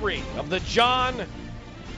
three 0.00 0.22
of 0.36 0.50
the 0.50 0.58
John 0.60 1.24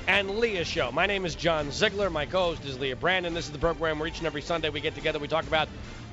and 0.07 0.39
Leah 0.39 0.65
Show. 0.65 0.93
My 0.93 1.07
name 1.07 1.27
is 1.27 1.35
John 1.35 1.73
Ziegler. 1.73 2.11
My 2.11 2.27
co 2.27 2.51
host 2.51 2.65
is 2.65 2.79
Leah 2.79 2.95
Brandon. 2.95 3.35
This 3.35 3.47
is 3.47 3.53
the 3.53 3.59
program 3.59 3.99
where 3.99 4.07
each 4.07 4.19
and 4.19 4.27
every 4.27 4.41
Sunday 4.41 4.71
we 4.71 4.81
get 4.81 4.95
together, 4.95 5.19
we 5.19 5.27
talk 5.27 5.49
about 5.49 5.67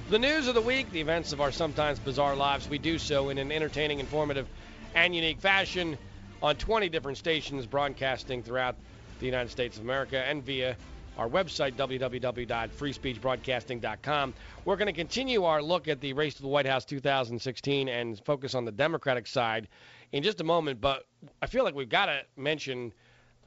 the 0.09 0.17
news 0.17 0.47
of 0.47 0.55
the 0.55 0.61
week, 0.61 0.91
the 0.91 0.99
events 0.99 1.31
of 1.31 1.41
our 1.41 1.51
sometimes 1.51 1.99
bizarre 1.99 2.35
lives. 2.35 2.67
We 2.67 2.79
do 2.79 2.97
so 2.97 3.29
in 3.29 3.37
an 3.37 3.51
entertaining, 3.51 3.99
informative, 3.99 4.47
and 4.95 5.15
unique 5.15 5.39
fashion 5.39 5.95
on 6.41 6.55
20 6.55 6.89
different 6.89 7.19
stations 7.19 7.67
broadcasting 7.67 8.41
throughout 8.41 8.77
the 9.19 9.27
United 9.27 9.51
States 9.51 9.77
of 9.77 9.83
America 9.83 10.17
and 10.17 10.43
via 10.43 10.75
our 11.19 11.29
website, 11.29 11.75
www.freespeechbroadcasting.com. 11.75 14.33
We're 14.65 14.75
going 14.75 14.87
to 14.87 14.93
continue 14.93 15.43
our 15.43 15.61
look 15.61 15.87
at 15.87 16.01
the 16.01 16.13
race 16.13 16.33
to 16.35 16.41
the 16.41 16.47
White 16.47 16.65
House 16.65 16.83
2016 16.85 17.89
and 17.89 18.19
focus 18.25 18.55
on 18.55 18.65
the 18.65 18.71
Democratic 18.71 19.27
side 19.27 19.67
in 20.11 20.23
just 20.23 20.41
a 20.41 20.43
moment. 20.43 20.81
But 20.81 21.05
I 21.41 21.47
feel 21.47 21.63
like 21.63 21.75
we've 21.75 21.89
got 21.89 22.07
to 22.07 22.21
mention 22.35 22.93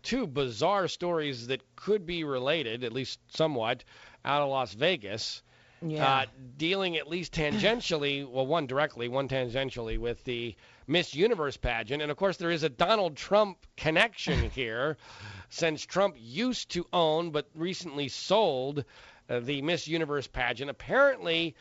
two 0.02 0.26
bizarre 0.26 0.88
stories 0.88 1.48
that 1.48 1.62
could 1.76 2.06
be 2.06 2.24
related, 2.24 2.84
at 2.84 2.92
least 2.92 3.20
somewhat, 3.34 3.84
out 4.24 4.42
of 4.42 4.48
Las 4.48 4.74
Vegas. 4.74 5.42
Yeah. 5.80 6.06
Uh, 6.06 6.26
dealing 6.56 6.96
at 6.96 7.08
least 7.08 7.32
tangentially, 7.32 8.28
well, 8.30 8.46
one 8.46 8.66
directly, 8.66 9.06
one 9.08 9.28
tangentially, 9.28 9.98
with 9.98 10.24
the 10.24 10.56
Miss 10.88 11.14
Universe 11.14 11.56
pageant. 11.56 12.02
And 12.02 12.10
of 12.10 12.16
course, 12.16 12.36
there 12.36 12.50
is 12.50 12.64
a 12.64 12.68
Donald 12.68 13.16
Trump 13.16 13.58
connection 13.76 14.50
here, 14.54 14.96
since 15.50 15.86
Trump 15.86 16.16
used 16.18 16.70
to 16.70 16.86
own 16.92 17.30
but 17.30 17.48
recently 17.54 18.08
sold 18.08 18.84
uh, 19.28 19.40
the 19.40 19.62
Miss 19.62 19.86
Universe 19.86 20.26
pageant. 20.26 20.70
Apparently, 20.70 21.54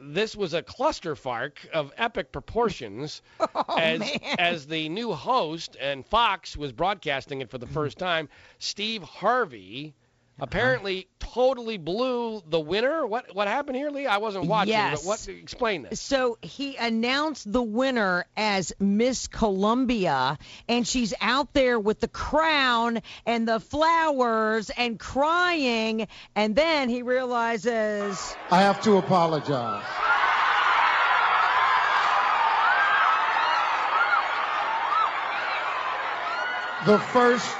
this 0.00 0.34
was 0.34 0.54
a 0.54 0.62
clusterfuck 0.62 1.52
of 1.72 1.92
epic 1.96 2.32
proportions 2.32 3.22
Oh, 3.54 3.64
as, 3.78 4.00
man. 4.00 4.18
as 4.38 4.66
the 4.66 4.88
new 4.88 5.12
host 5.12 5.76
and 5.80 6.06
Fox 6.06 6.56
was 6.56 6.72
broadcasting 6.72 7.40
it 7.40 7.50
for 7.50 7.58
the 7.58 7.66
first 7.66 7.98
time. 7.98 8.28
Steve 8.58 9.02
Harvey 9.02 9.94
apparently 10.42 11.06
totally 11.20 11.78
blew 11.78 12.42
the 12.48 12.58
winner. 12.58 13.06
What 13.06 13.34
what 13.34 13.46
happened 13.46 13.76
here, 13.76 13.90
Lee? 13.90 14.06
I 14.06 14.18
wasn't 14.18 14.46
watching, 14.46 14.72
Yes. 14.72 15.00
but 15.00 15.06
what 15.06 15.28
explain 15.28 15.82
this? 15.84 16.00
So 16.00 16.36
he 16.42 16.76
announced 16.76 17.50
the 17.50 17.62
winner 17.62 18.26
as 18.36 18.72
Miss 18.80 19.28
Colombia, 19.28 20.36
and 20.68 20.86
she's 20.86 21.14
out 21.20 21.54
there 21.54 21.78
with 21.78 22.00
the 22.00 22.08
crown 22.08 23.00
and 23.24 23.46
the 23.46 23.60
flowers 23.60 24.70
and 24.70 24.98
crying, 24.98 26.08
and 26.34 26.56
then 26.56 26.88
he 26.88 27.02
realizes, 27.02 28.36
I 28.50 28.62
have 28.62 28.82
to 28.82 28.96
apologize. 28.96 29.84
The 36.84 36.98
first 36.98 37.56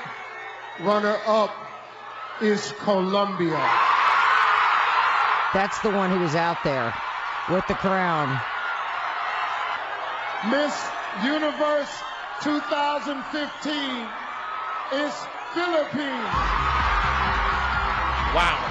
runner 0.80 1.16
up 1.27 1.55
is 2.41 2.72
Colombia. 2.80 3.61
that's 5.52 5.78
the 5.80 5.91
one 5.91 6.11
who 6.11 6.19
was 6.19 6.34
out 6.34 6.62
there 6.64 6.94
with 7.50 7.66
the 7.69 7.75
crown. 7.75 8.41
Miss 10.50 10.75
Universe 11.25 12.03
2015 12.42 14.08
is 14.92 15.14
Philippines. 15.55 16.32
Wow. 18.34 18.69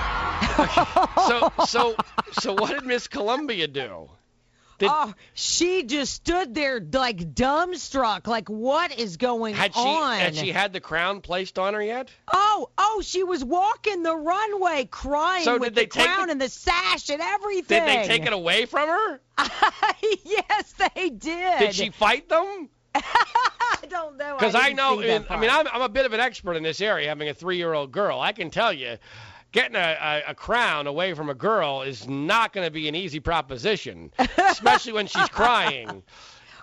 so 1.27 1.65
so 1.65 1.95
so 2.33 2.53
what 2.53 2.71
did 2.71 2.85
Miss 2.85 3.07
Colombia 3.07 3.67
do? 3.67 4.09
Did, 4.81 4.89
oh, 4.91 5.13
she 5.35 5.83
just 5.83 6.11
stood 6.11 6.55
there 6.55 6.79
like 6.79 7.35
dumbstruck, 7.35 8.25
like 8.25 8.49
what 8.49 8.97
is 8.97 9.17
going 9.17 9.53
had 9.53 9.75
she 9.75 9.79
on? 9.79 10.17
had 10.17 10.35
she 10.35 10.51
had 10.51 10.73
the 10.73 10.79
crown 10.79 11.21
placed 11.21 11.59
on 11.59 11.75
her 11.75 11.83
yet? 11.83 12.09
Oh, 12.33 12.71
oh, 12.79 13.03
she 13.05 13.23
was 13.23 13.43
walking 13.43 14.01
the 14.01 14.15
runway 14.15 14.85
crying 14.89 15.43
So 15.43 15.59
with 15.59 15.75
the 15.75 15.85
crown 15.85 16.29
it- 16.29 16.31
and 16.31 16.41
the 16.41 16.49
sash 16.49 17.09
and 17.11 17.21
everything. 17.21 17.85
Did 17.85 17.87
they 17.87 18.07
take 18.07 18.25
it 18.25 18.33
away 18.33 18.65
from 18.65 18.89
her? 18.89 19.21
yes, 20.23 20.73
they 20.95 21.11
did. 21.11 21.59
Did 21.59 21.75
she 21.75 21.91
fight 21.91 22.27
them? 22.27 22.67
I 22.95 23.85
don't 23.87 24.17
know. 24.17 24.35
Because 24.39 24.55
I, 24.55 24.69
didn't 24.69 24.77
know, 24.77 24.99
in, 24.99 25.27
I 25.29 25.39
mean. 25.39 25.51
I'm, 25.51 25.67
I'm 25.67 25.83
a 25.83 25.89
bit 25.89 26.07
of 26.07 26.13
an 26.13 26.19
expert 26.19 26.55
in 26.55 26.63
this 26.63 26.81
area, 26.81 27.07
having 27.07 27.29
a 27.29 27.35
three-year-old 27.35 27.91
girl. 27.91 28.19
I 28.19 28.31
can 28.31 28.49
tell 28.49 28.73
you, 28.73 28.97
getting 29.51 29.75
a, 29.75 30.23
a, 30.27 30.31
a 30.31 30.35
crown 30.35 30.87
away 30.87 31.13
from 31.13 31.29
a 31.29 31.33
girl 31.33 31.81
is 31.81 32.07
not 32.07 32.53
going 32.53 32.65
to 32.65 32.71
be 32.71 32.87
an 32.87 32.95
easy 32.95 33.19
proposition, 33.19 34.11
especially 34.37 34.93
when 34.93 35.07
she's 35.07 35.29
crying. 35.29 36.03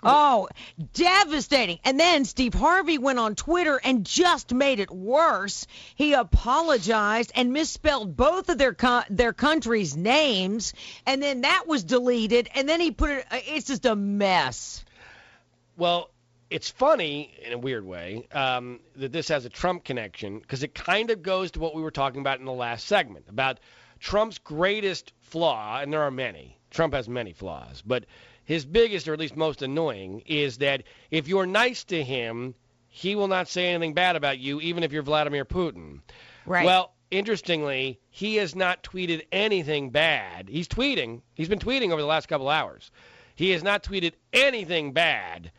Oh, 0.01 0.47
devastating. 0.93 1.79
And 1.83 1.99
then 1.99 2.25
Steve 2.25 2.53
Harvey 2.53 2.97
went 2.97 3.19
on 3.19 3.35
Twitter 3.35 3.79
and 3.83 4.05
just 4.05 4.53
made 4.53 4.79
it 4.79 4.89
worse. 4.89 5.67
He 5.95 6.13
apologized 6.13 7.31
and 7.35 7.51
misspelled 7.51 8.15
both 8.15 8.49
of 8.49 8.57
their 8.57 8.73
co- 8.73 9.03
their 9.09 9.33
countries' 9.33 9.97
names, 9.97 10.73
and 11.05 11.21
then 11.21 11.41
that 11.41 11.67
was 11.67 11.83
deleted. 11.83 12.49
And 12.55 12.67
then 12.67 12.79
he 12.79 12.91
put 12.91 13.11
it. 13.11 13.25
Uh, 13.29 13.39
it's 13.45 13.67
just 13.67 13.85
a 13.85 13.95
mess. 13.95 14.85
Well, 15.75 16.11
it's 16.49 16.69
funny 16.69 17.33
in 17.45 17.53
a 17.53 17.57
weird 17.57 17.85
way 17.85 18.27
um, 18.31 18.79
that 18.95 19.11
this 19.11 19.27
has 19.27 19.45
a 19.45 19.49
Trump 19.49 19.83
connection 19.83 20.39
because 20.39 20.63
it 20.63 20.73
kind 20.73 21.11
of 21.11 21.21
goes 21.21 21.51
to 21.51 21.59
what 21.59 21.75
we 21.75 21.81
were 21.81 21.91
talking 21.91 22.21
about 22.21 22.39
in 22.39 22.45
the 22.45 22.51
last 22.51 22.87
segment 22.87 23.25
about 23.29 23.59
Trump's 23.99 24.37
greatest 24.37 25.13
flaw, 25.21 25.79
and 25.79 25.93
there 25.93 26.01
are 26.01 26.11
many. 26.11 26.57
Trump 26.71 26.93
has 26.93 27.09
many 27.09 27.33
flaws, 27.33 27.83
but 27.85 28.05
his 28.45 28.65
biggest, 28.65 29.07
or 29.07 29.13
at 29.13 29.19
least 29.19 29.35
most 29.35 29.61
annoying, 29.61 30.23
is 30.25 30.57
that 30.59 30.83
if 31.11 31.27
you're 31.27 31.45
nice 31.45 31.83
to 31.85 32.03
him, 32.03 32.55
he 32.87 33.15
will 33.15 33.27
not 33.27 33.47
say 33.47 33.67
anything 33.67 33.93
bad 33.93 34.15
about 34.15 34.39
you, 34.39 34.59
even 34.61 34.83
if 34.83 34.91
you're 34.91 35.03
Vladimir 35.03 35.45
Putin. 35.45 35.99
Right. 36.45 36.65
Well, 36.65 36.93
interestingly, 37.11 37.99
he 38.09 38.37
has 38.37 38.55
not 38.55 38.81
tweeted 38.81 39.25
anything 39.31 39.91
bad. 39.91 40.49
He's 40.49 40.67
tweeting. 40.67 41.21
He's 41.35 41.49
been 41.49 41.59
tweeting 41.59 41.91
over 41.91 42.01
the 42.01 42.07
last 42.07 42.27
couple 42.27 42.49
hours. 42.49 42.89
He 43.35 43.51
has 43.51 43.61
not 43.63 43.83
tweeted 43.83 44.13
anything 44.33 44.93
bad 44.93 45.51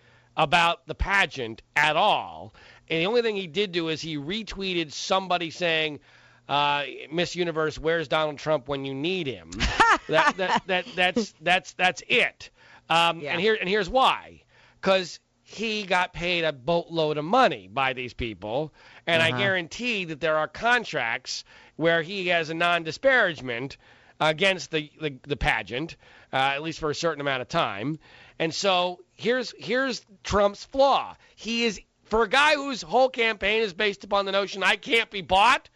about 0.44 0.86
the 0.86 0.94
pageant 0.94 1.60
at 1.76 1.96
all. 1.96 2.54
And 2.88 3.00
the 3.02 3.06
only 3.06 3.22
thing 3.22 3.36
he 3.36 3.46
did 3.46 3.72
do 3.72 3.88
is 3.88 4.00
he 4.00 4.16
retweeted 4.16 4.92
somebody 4.92 5.50
saying, 5.50 6.00
uh, 6.48 6.84
"Miss 7.12 7.36
Universe, 7.36 7.78
where's 7.78 8.08
Donald 8.08 8.38
Trump 8.38 8.66
when 8.66 8.84
you 8.84 8.94
need 8.94 9.26
him?" 9.26 9.50
that, 10.08 10.34
that, 10.38 10.62
that, 10.66 10.86
that's 10.96 11.34
that's 11.40 11.72
that's 11.74 12.02
it. 12.08 12.50
Um, 12.88 13.20
Yeah. 13.20 13.32
And 13.32 13.40
here 13.40 13.56
and 13.60 13.68
here's 13.68 13.88
why, 13.90 14.42
because 14.80 15.20
he 15.42 15.82
got 15.84 16.12
paid 16.12 16.44
a 16.44 16.52
boatload 16.52 17.18
of 17.18 17.24
money 17.24 17.68
by 17.68 17.92
these 17.92 18.14
people, 18.14 18.72
and 19.06 19.22
I 19.22 19.28
Uh-huh. 19.30 19.38
guarantee 19.38 20.04
that 20.06 20.20
there 20.20 20.36
are 20.38 20.48
contracts 20.48 21.44
where 21.76 22.02
he 22.02 22.28
has 22.28 22.50
a 22.50 22.54
non-disparagement 22.54 23.76
against 24.20 24.70
the 24.70 24.90
the, 25.00 25.14
the 25.26 25.36
pageant, 25.36 25.96
uh, 26.32 26.36
at 26.36 26.62
least 26.62 26.78
for 26.80 26.90
a 26.90 26.94
certain 26.94 27.20
amount 27.20 27.42
of 27.42 27.48
time. 27.48 27.98
And 28.40 28.54
so 28.54 29.00
here's 29.12 29.52
here's 29.58 30.00
Trump's 30.24 30.64
flaw. 30.64 31.14
He 31.36 31.64
is 31.64 31.78
for 32.04 32.22
a 32.22 32.28
guy 32.28 32.54
whose 32.54 32.80
whole 32.80 33.10
campaign 33.10 33.60
is 33.60 33.74
based 33.74 34.02
upon 34.02 34.24
the 34.24 34.32
notion 34.32 34.62
I 34.62 34.76
can't 34.76 35.10
be 35.10 35.20
bought. 35.20 35.68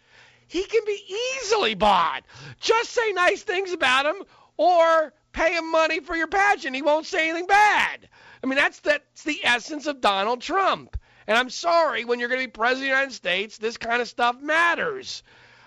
He 0.48 0.64
can 0.64 0.80
be 0.86 0.98
easily 1.36 1.74
bought. 1.74 2.24
Just 2.60 2.90
say 2.90 3.12
nice 3.12 3.42
things 3.42 3.72
about 3.72 4.06
him 4.06 4.24
or 4.56 5.12
pay 5.32 5.54
him 5.54 5.70
money 5.70 6.00
for 6.00 6.16
your 6.16 6.26
pageant. 6.26 6.74
He 6.74 6.80
won't 6.80 7.04
say 7.04 7.28
anything 7.28 7.46
bad. 7.46 8.08
I 8.42 8.46
mean, 8.46 8.56
that's 8.56 8.80
that's 8.80 9.24
the 9.24 9.44
essence 9.44 9.86
of 9.86 10.00
Donald 10.00 10.40
Trump. 10.40 10.96
And 11.26 11.36
I'm 11.36 11.50
sorry, 11.50 12.06
when 12.06 12.18
you're 12.18 12.30
going 12.30 12.40
to 12.40 12.48
be 12.48 12.50
president 12.50 12.84
of 12.84 12.88
the 12.88 12.96
United 12.96 13.12
States, 13.12 13.58
this 13.58 13.76
kind 13.76 14.00
of 14.00 14.08
stuff 14.08 14.40
matters. 14.40 15.22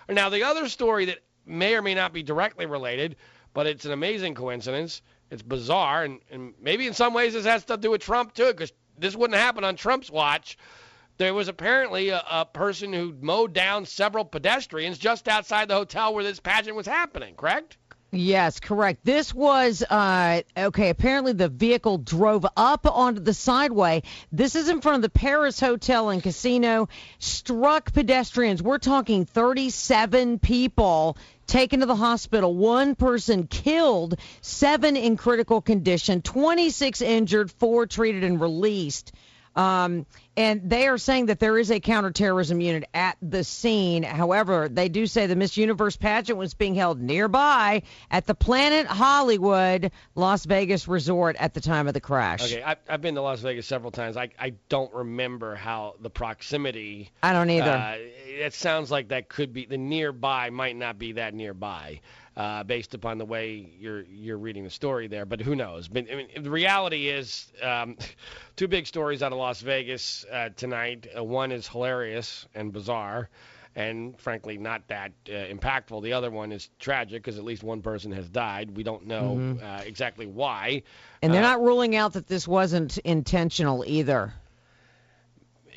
Now, 0.08 0.30
the 0.30 0.42
other 0.42 0.68
story 0.68 1.04
that 1.04 1.18
may 1.46 1.76
or 1.76 1.82
may 1.82 1.94
not 1.94 2.12
be 2.12 2.24
directly 2.24 2.66
related, 2.66 3.14
but 3.54 3.68
it's 3.68 3.84
an 3.84 3.92
amazing 3.92 4.34
coincidence. 4.34 5.00
It's 5.30 5.42
bizarre, 5.42 6.04
and, 6.04 6.20
and 6.30 6.54
maybe 6.60 6.86
in 6.86 6.94
some 6.94 7.12
ways 7.12 7.34
this 7.34 7.44
has 7.44 7.64
to 7.66 7.76
do 7.76 7.90
with 7.90 8.00
Trump 8.00 8.34
too, 8.34 8.46
because 8.46 8.72
this 8.98 9.14
wouldn't 9.14 9.38
happen 9.38 9.64
on 9.64 9.76
Trump's 9.76 10.10
watch. 10.10 10.56
There 11.18 11.34
was 11.34 11.48
apparently 11.48 12.10
a, 12.10 12.22
a 12.30 12.44
person 12.46 12.92
who 12.92 13.14
mowed 13.20 13.52
down 13.52 13.86
several 13.86 14.24
pedestrians 14.24 14.98
just 14.98 15.28
outside 15.28 15.68
the 15.68 15.74
hotel 15.74 16.14
where 16.14 16.24
this 16.24 16.40
pageant 16.40 16.76
was 16.76 16.86
happening. 16.86 17.34
Correct? 17.34 17.76
Yes, 18.10 18.58
correct. 18.58 19.04
This 19.04 19.34
was 19.34 19.82
uh 19.82 20.40
okay, 20.56 20.88
apparently 20.88 21.34
the 21.34 21.50
vehicle 21.50 21.98
drove 21.98 22.46
up 22.56 22.86
onto 22.86 23.20
the 23.20 23.34
sideway. 23.34 24.02
This 24.32 24.54
is 24.54 24.70
in 24.70 24.80
front 24.80 24.96
of 24.96 25.02
the 25.02 25.10
Paris 25.10 25.60
Hotel 25.60 26.08
and 26.08 26.22
Casino, 26.22 26.88
struck 27.18 27.92
pedestrians. 27.92 28.62
We're 28.62 28.78
talking 28.78 29.26
37 29.26 30.38
people 30.38 31.18
taken 31.48 31.80
to 31.80 31.86
the 31.86 31.96
hospital, 31.96 32.54
one 32.54 32.94
person 32.94 33.48
killed, 33.48 34.14
7 34.42 34.96
in 34.96 35.16
critical 35.16 35.60
condition, 35.60 36.22
26 36.22 37.02
injured, 37.02 37.50
4 37.50 37.86
treated 37.86 38.22
and 38.22 38.40
released. 38.40 39.12
Um, 39.58 40.06
and 40.36 40.70
they 40.70 40.86
are 40.86 40.98
saying 40.98 41.26
that 41.26 41.40
there 41.40 41.58
is 41.58 41.72
a 41.72 41.80
counterterrorism 41.80 42.60
unit 42.60 42.84
at 42.94 43.16
the 43.20 43.42
scene. 43.42 44.04
However, 44.04 44.68
they 44.68 44.88
do 44.88 45.08
say 45.08 45.26
the 45.26 45.34
Miss 45.34 45.56
Universe 45.56 45.96
pageant 45.96 46.38
was 46.38 46.54
being 46.54 46.76
held 46.76 47.00
nearby 47.00 47.82
at 48.08 48.26
the 48.26 48.36
Planet 48.36 48.86
Hollywood 48.86 49.90
Las 50.14 50.44
Vegas 50.44 50.86
resort 50.86 51.34
at 51.40 51.54
the 51.54 51.60
time 51.60 51.88
of 51.88 51.94
the 51.94 52.00
crash. 52.00 52.52
Okay, 52.52 52.62
I've, 52.62 52.78
I've 52.88 53.02
been 53.02 53.16
to 53.16 53.20
Las 53.20 53.40
Vegas 53.40 53.66
several 53.66 53.90
times. 53.90 54.16
I, 54.16 54.28
I 54.38 54.50
don't 54.68 54.94
remember 54.94 55.56
how 55.56 55.96
the 56.00 56.10
proximity. 56.10 57.10
I 57.20 57.32
don't 57.32 57.50
either. 57.50 57.68
Uh, 57.68 57.96
it 57.98 58.54
sounds 58.54 58.92
like 58.92 59.08
that 59.08 59.28
could 59.28 59.52
be 59.52 59.66
the 59.66 59.76
nearby 59.76 60.50
might 60.50 60.76
not 60.76 61.00
be 61.00 61.12
that 61.12 61.34
nearby. 61.34 62.00
Uh, 62.38 62.62
based 62.62 62.94
upon 62.94 63.18
the 63.18 63.24
way 63.24 63.68
you're 63.80 64.02
you're 64.04 64.38
reading 64.38 64.62
the 64.62 64.70
story 64.70 65.08
there, 65.08 65.26
but 65.26 65.40
who 65.40 65.56
knows? 65.56 65.88
But 65.88 66.04
I 66.08 66.14
mean, 66.14 66.28
the 66.40 66.50
reality 66.52 67.08
is, 67.08 67.50
um, 67.60 67.96
two 68.56 68.68
big 68.68 68.86
stories 68.86 69.24
out 69.24 69.32
of 69.32 69.38
Las 69.38 69.60
Vegas 69.60 70.24
uh, 70.32 70.50
tonight. 70.54 71.08
Uh, 71.18 71.24
one 71.24 71.50
is 71.50 71.66
hilarious 71.66 72.46
and 72.54 72.72
bizarre, 72.72 73.28
and 73.74 74.16
frankly 74.20 74.56
not 74.56 74.86
that 74.86 75.10
uh, 75.28 75.32
impactful. 75.32 76.00
The 76.04 76.12
other 76.12 76.30
one 76.30 76.52
is 76.52 76.70
tragic 76.78 77.24
because 77.24 77.38
at 77.38 77.44
least 77.44 77.64
one 77.64 77.82
person 77.82 78.12
has 78.12 78.28
died. 78.30 78.76
We 78.76 78.84
don't 78.84 79.08
know 79.08 79.34
Mm-hmm. 79.40 79.64
uh, 79.64 79.80
exactly 79.84 80.26
why. 80.26 80.84
and 81.22 81.34
they're 81.34 81.42
Uh, 81.42 81.56
not 81.56 81.60
ruling 81.60 81.96
out 81.96 82.12
that 82.12 82.28
this 82.28 82.46
wasn't 82.46 82.98
intentional 82.98 83.82
either. 83.84 84.32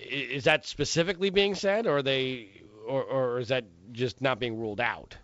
is 0.10 0.44
that 0.44 0.68
specifically 0.68 1.32
being 1.32 1.56
said, 1.56 1.88
or 1.88 2.04
they, 2.04 2.50
or, 2.88 3.04
or 3.04 3.40
is 3.40 3.48
that 3.48 3.66
just 3.92 4.22
not 4.22 4.40
being 4.40 4.60
ruled 4.60 4.80
out? 4.80 5.18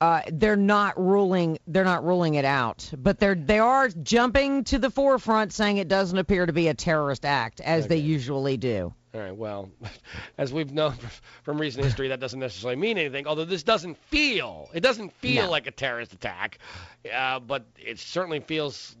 Uh, 0.00 0.22
they're 0.32 0.56
not 0.56 0.98
ruling 0.98 1.58
they're 1.66 1.84
not 1.84 2.04
ruling 2.04 2.34
it 2.34 2.44
out, 2.44 2.90
but 2.96 3.18
they're 3.18 3.34
they 3.34 3.58
are 3.58 3.88
jumping 3.88 4.64
to 4.64 4.78
the 4.78 4.90
forefront, 4.90 5.52
saying 5.52 5.78
it 5.78 5.88
doesn't 5.88 6.18
appear 6.18 6.46
to 6.46 6.52
be 6.52 6.68
a 6.68 6.74
terrorist 6.74 7.24
act 7.24 7.60
as 7.60 7.86
they 7.88 7.96
usually 7.96 8.56
do. 8.56 8.92
All 9.14 9.20
right. 9.20 9.34
Well, 9.34 9.70
as 10.38 10.52
we've 10.52 10.70
known 10.70 10.94
from 11.42 11.60
recent 11.60 11.84
history, 11.84 12.08
that 12.08 12.20
doesn't 12.20 12.38
necessarily 12.38 12.76
mean 12.76 12.98
anything. 12.98 13.26
Although 13.26 13.46
this 13.46 13.62
doesn't 13.62 13.96
feel, 13.96 14.68
it 14.74 14.80
doesn't 14.80 15.12
feel 15.14 15.44
No. 15.46 15.50
like 15.50 15.66
a 15.66 15.70
terrorist 15.72 16.12
attack, 16.12 16.58
uh, 17.12 17.40
but 17.40 17.66
it 17.78 17.98
certainly 17.98 18.40
feels 18.40 18.96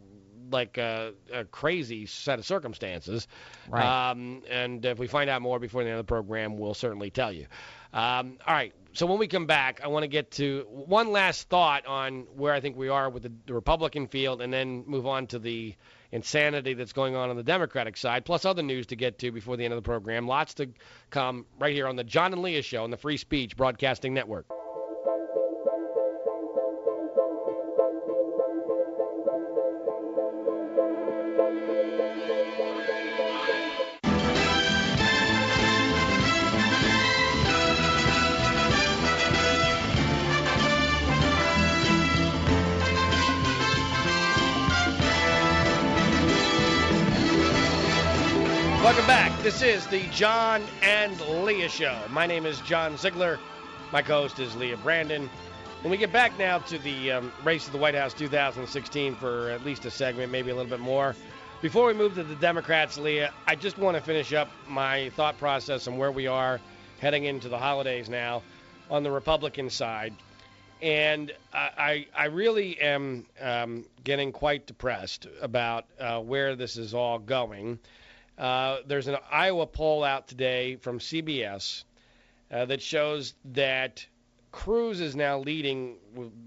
like 0.50 0.78
a, 0.78 1.12
a 1.32 1.44
crazy 1.44 2.06
set 2.06 2.38
of 2.38 2.46
circumstances. 2.46 3.28
Right. 3.68 4.10
Um, 4.10 4.42
and 4.48 4.84
if 4.84 4.98
we 4.98 5.06
find 5.06 5.28
out 5.28 5.42
more 5.42 5.58
before 5.58 5.84
the 5.84 5.90
end 5.90 6.00
of 6.00 6.06
the 6.06 6.10
program, 6.10 6.56
we'll 6.56 6.74
certainly 6.74 7.10
tell 7.10 7.30
you. 7.30 7.46
Um, 7.92 8.38
all 8.46 8.54
right. 8.54 8.72
So 8.94 9.06
when 9.06 9.18
we 9.18 9.28
come 9.28 9.46
back, 9.46 9.80
I 9.84 9.88
want 9.88 10.04
to 10.04 10.08
get 10.08 10.32
to 10.32 10.66
one 10.68 11.12
last 11.12 11.48
thought 11.48 11.86
on 11.86 12.26
where 12.34 12.52
I 12.52 12.60
think 12.60 12.76
we 12.76 12.88
are 12.88 13.08
with 13.10 13.22
the, 13.22 13.32
the 13.46 13.54
Republican 13.54 14.08
field, 14.08 14.42
and 14.42 14.52
then 14.52 14.84
move 14.86 15.06
on 15.06 15.26
to 15.28 15.38
the 15.38 15.74
insanity 16.10 16.74
that's 16.74 16.92
going 16.92 17.14
on 17.14 17.30
on 17.30 17.36
the 17.36 17.42
Democratic 17.42 17.96
side, 17.96 18.24
plus 18.24 18.44
other 18.44 18.62
news 18.62 18.86
to 18.86 18.96
get 18.96 19.18
to 19.18 19.30
before 19.30 19.56
the 19.56 19.64
end 19.64 19.74
of 19.74 19.78
the 19.78 19.86
program. 19.86 20.26
Lots 20.26 20.54
to 20.54 20.70
come 21.10 21.46
right 21.58 21.74
here 21.74 21.86
on 21.86 21.96
the 21.96 22.04
John 22.04 22.32
and 22.32 22.42
Leah 22.42 22.62
Show 22.62 22.82
on 22.82 22.90
the 22.90 22.96
Free 22.96 23.18
Speech 23.18 23.56
Broadcasting 23.56 24.14
Network. 24.14 24.46
Welcome 48.88 49.06
back. 49.06 49.42
This 49.42 49.60
is 49.60 49.86
the 49.88 50.00
John 50.12 50.62
and 50.80 51.20
Leah 51.20 51.68
Show. 51.68 51.94
My 52.08 52.24
name 52.24 52.46
is 52.46 52.58
John 52.62 52.96
Ziegler. 52.96 53.38
My 53.92 54.00
co-host 54.00 54.38
is 54.38 54.56
Leah 54.56 54.78
Brandon. 54.78 55.28
When 55.82 55.90
we 55.90 55.98
get 55.98 56.10
back 56.10 56.38
now 56.38 56.60
to 56.60 56.78
the 56.78 57.12
um, 57.12 57.30
race 57.44 57.66
to 57.66 57.70
the 57.70 57.76
White 57.76 57.94
House 57.94 58.14
2016 58.14 59.14
for 59.16 59.50
at 59.50 59.62
least 59.62 59.84
a 59.84 59.90
segment, 59.90 60.32
maybe 60.32 60.48
a 60.48 60.54
little 60.54 60.70
bit 60.70 60.80
more. 60.80 61.14
Before 61.60 61.86
we 61.86 61.92
move 61.92 62.14
to 62.14 62.24
the 62.24 62.34
Democrats, 62.36 62.96
Leah, 62.96 63.30
I 63.46 63.56
just 63.56 63.76
want 63.76 63.98
to 63.98 64.02
finish 64.02 64.32
up 64.32 64.48
my 64.66 65.10
thought 65.10 65.36
process 65.36 65.86
on 65.86 65.98
where 65.98 66.10
we 66.10 66.26
are 66.26 66.58
heading 66.98 67.26
into 67.26 67.50
the 67.50 67.58
holidays 67.58 68.08
now 68.08 68.42
on 68.90 69.02
the 69.02 69.10
Republican 69.10 69.68
side. 69.68 70.14
And 70.80 71.30
I, 71.52 72.06
I 72.16 72.22
I 72.22 72.24
really 72.28 72.80
am 72.80 73.26
um, 73.38 73.84
getting 74.02 74.32
quite 74.32 74.66
depressed 74.66 75.26
about 75.42 75.84
uh, 76.00 76.20
where 76.20 76.56
this 76.56 76.78
is 76.78 76.94
all 76.94 77.18
going. 77.18 77.80
Uh, 78.38 78.78
there's 78.86 79.08
an 79.08 79.16
Iowa 79.30 79.66
poll 79.66 80.04
out 80.04 80.28
today 80.28 80.76
from 80.76 81.00
CBS 81.00 81.82
uh, 82.52 82.66
that 82.66 82.80
shows 82.80 83.34
that 83.46 84.06
Cruz 84.52 85.00
is 85.00 85.16
now 85.16 85.40
leading 85.40 85.96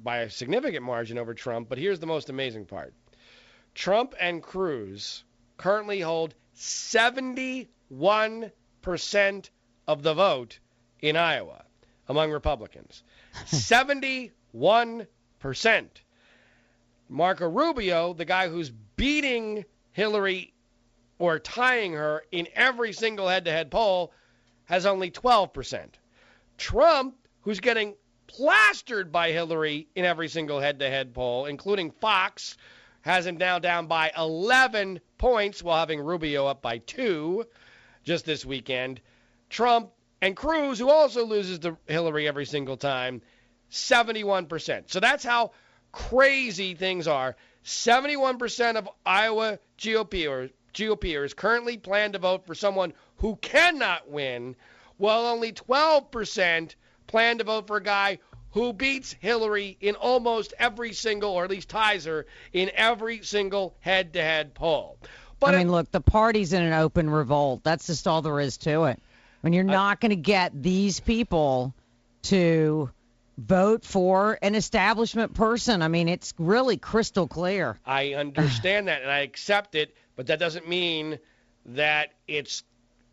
by 0.02 0.20
a 0.20 0.30
significant 0.30 0.86
margin 0.86 1.18
over 1.18 1.34
Trump. 1.34 1.68
But 1.68 1.78
here's 1.78 2.00
the 2.00 2.08
most 2.08 2.30
amazing 2.30 2.66
part 2.66 2.94
Trump 3.76 4.16
and 4.20 4.42
Cruz 4.42 5.26
currently 5.58 6.00
hold 6.00 6.34
71% 6.56 7.68
of 9.88 10.04
the 10.04 10.14
vote 10.14 10.60
in 11.02 11.18
Iowa 11.18 11.66
among 12.08 12.32
Republicans. 12.32 13.04
71%. 13.46 14.32
Marco 17.10 17.50
Rubio, 17.50 18.14
the 18.14 18.24
guy 18.26 18.48
who's 18.48 18.70
beating 18.70 19.66
Hillary 19.92 20.54
or 21.22 21.38
tying 21.38 21.94
her 21.94 22.24
in 22.32 22.48
every 22.56 22.92
single 22.94 23.28
head 23.28 23.46
to 23.46 23.52
head 23.52 23.70
poll, 23.70 24.12
has 24.66 24.88
only 24.88 25.12
12%. 25.12 25.86
Trump, 26.58 27.16
who's 27.42 27.60
getting 27.60 27.94
plastered 28.26 29.12
by 29.12 29.32
Hillary 29.32 29.88
in 29.94 30.04
every 30.04 30.28
single 30.28 30.60
head 30.60 30.80
to 30.80 30.90
head 30.90 31.14
poll, 31.14 31.46
including 31.46 31.92
Fox, 31.92 32.58
has 33.02 33.28
him 33.28 33.38
now 33.38 33.60
down 33.60 33.86
by 33.86 34.12
11 34.18 35.00
points 35.20 35.62
while 35.62 35.78
having 35.78 36.02
Rubio 36.02 36.48
up 36.48 36.64
by 36.64 36.80
two 36.80 37.46
just 38.04 38.26
this 38.26 38.44
weekend. 38.44 39.00
Trump 39.48 39.92
and 40.22 40.36
Cruz, 40.36 40.80
who 40.80 40.90
also 40.90 41.24
loses 41.24 41.60
to 41.60 41.78
Hillary 41.86 42.28
every 42.28 42.48
single 42.48 42.78
time, 42.78 43.22
71%. 43.70 44.90
So 44.90 45.00
that's 45.00 45.24
how 45.24 45.52
crazy 45.92 46.74
things 46.74 47.08
are. 47.08 47.36
71% 47.64 48.76
of 48.76 48.90
Iowa 49.06 49.60
GOPers, 49.78 50.52
GOPers 50.74 51.36
currently 51.36 51.78
plan 51.78 52.14
to 52.14 52.20
vote 52.20 52.46
for 52.46 52.56
someone 52.56 52.94
who 53.18 53.36
cannot 53.38 54.10
win, 54.10 54.56
while 54.98 55.26
only 55.26 55.52
12% 55.54 56.76
plan 57.08 57.38
to 57.38 57.44
vote 57.44 57.68
for 57.68 57.78
a 57.78 57.84
guy 57.84 58.20
who 58.52 58.74
beats 58.74 59.16
Hillary 59.20 59.78
in 59.80 59.96
almost 59.96 60.54
every 60.60 60.94
single, 60.94 61.32
or 61.32 61.46
at 61.46 61.50
least 61.50 61.70
ties 61.70 62.06
her 62.06 62.26
in 62.52 62.70
every 62.76 63.24
single 63.24 63.76
head-to-head 63.80 64.54
poll. 64.54 64.98
But 65.40 65.56
I 65.56 65.60
mean, 65.60 65.72
look, 65.72 65.90
the 65.92 66.02
party's 66.02 66.54
in 66.54 66.62
an 66.62 66.74
open 66.74 67.10
revolt. 67.10 67.64
That's 67.64 67.88
just 67.88 68.08
all 68.08 68.22
there 68.22 68.40
is 68.40 68.58
to 68.58 68.86
it. 68.86 69.02
When 69.42 69.54
you're 69.54 69.64
not 69.64 70.00
going 70.00 70.12
to 70.12 70.16
get 70.16 70.62
these 70.62 71.00
people 71.00 71.74
to 72.24 72.92
vote 73.38 73.84
for 73.84 74.38
an 74.42 74.54
establishment 74.54 75.34
person, 75.34 75.82
I 75.82 75.88
mean, 75.88 76.08
it's 76.10 76.34
really 76.38 76.78
crystal 76.78 77.28
clear. 77.28 77.80
I 77.86 78.14
understand 78.14 78.88
that 78.88 79.02
and 79.02 79.10
I 79.10 79.20
accept 79.20 79.74
it, 79.74 79.96
but 80.16 80.28
that 80.28 80.40
doesn't 80.40 80.68
mean 80.68 81.20
that 81.68 82.12
it 82.28 82.62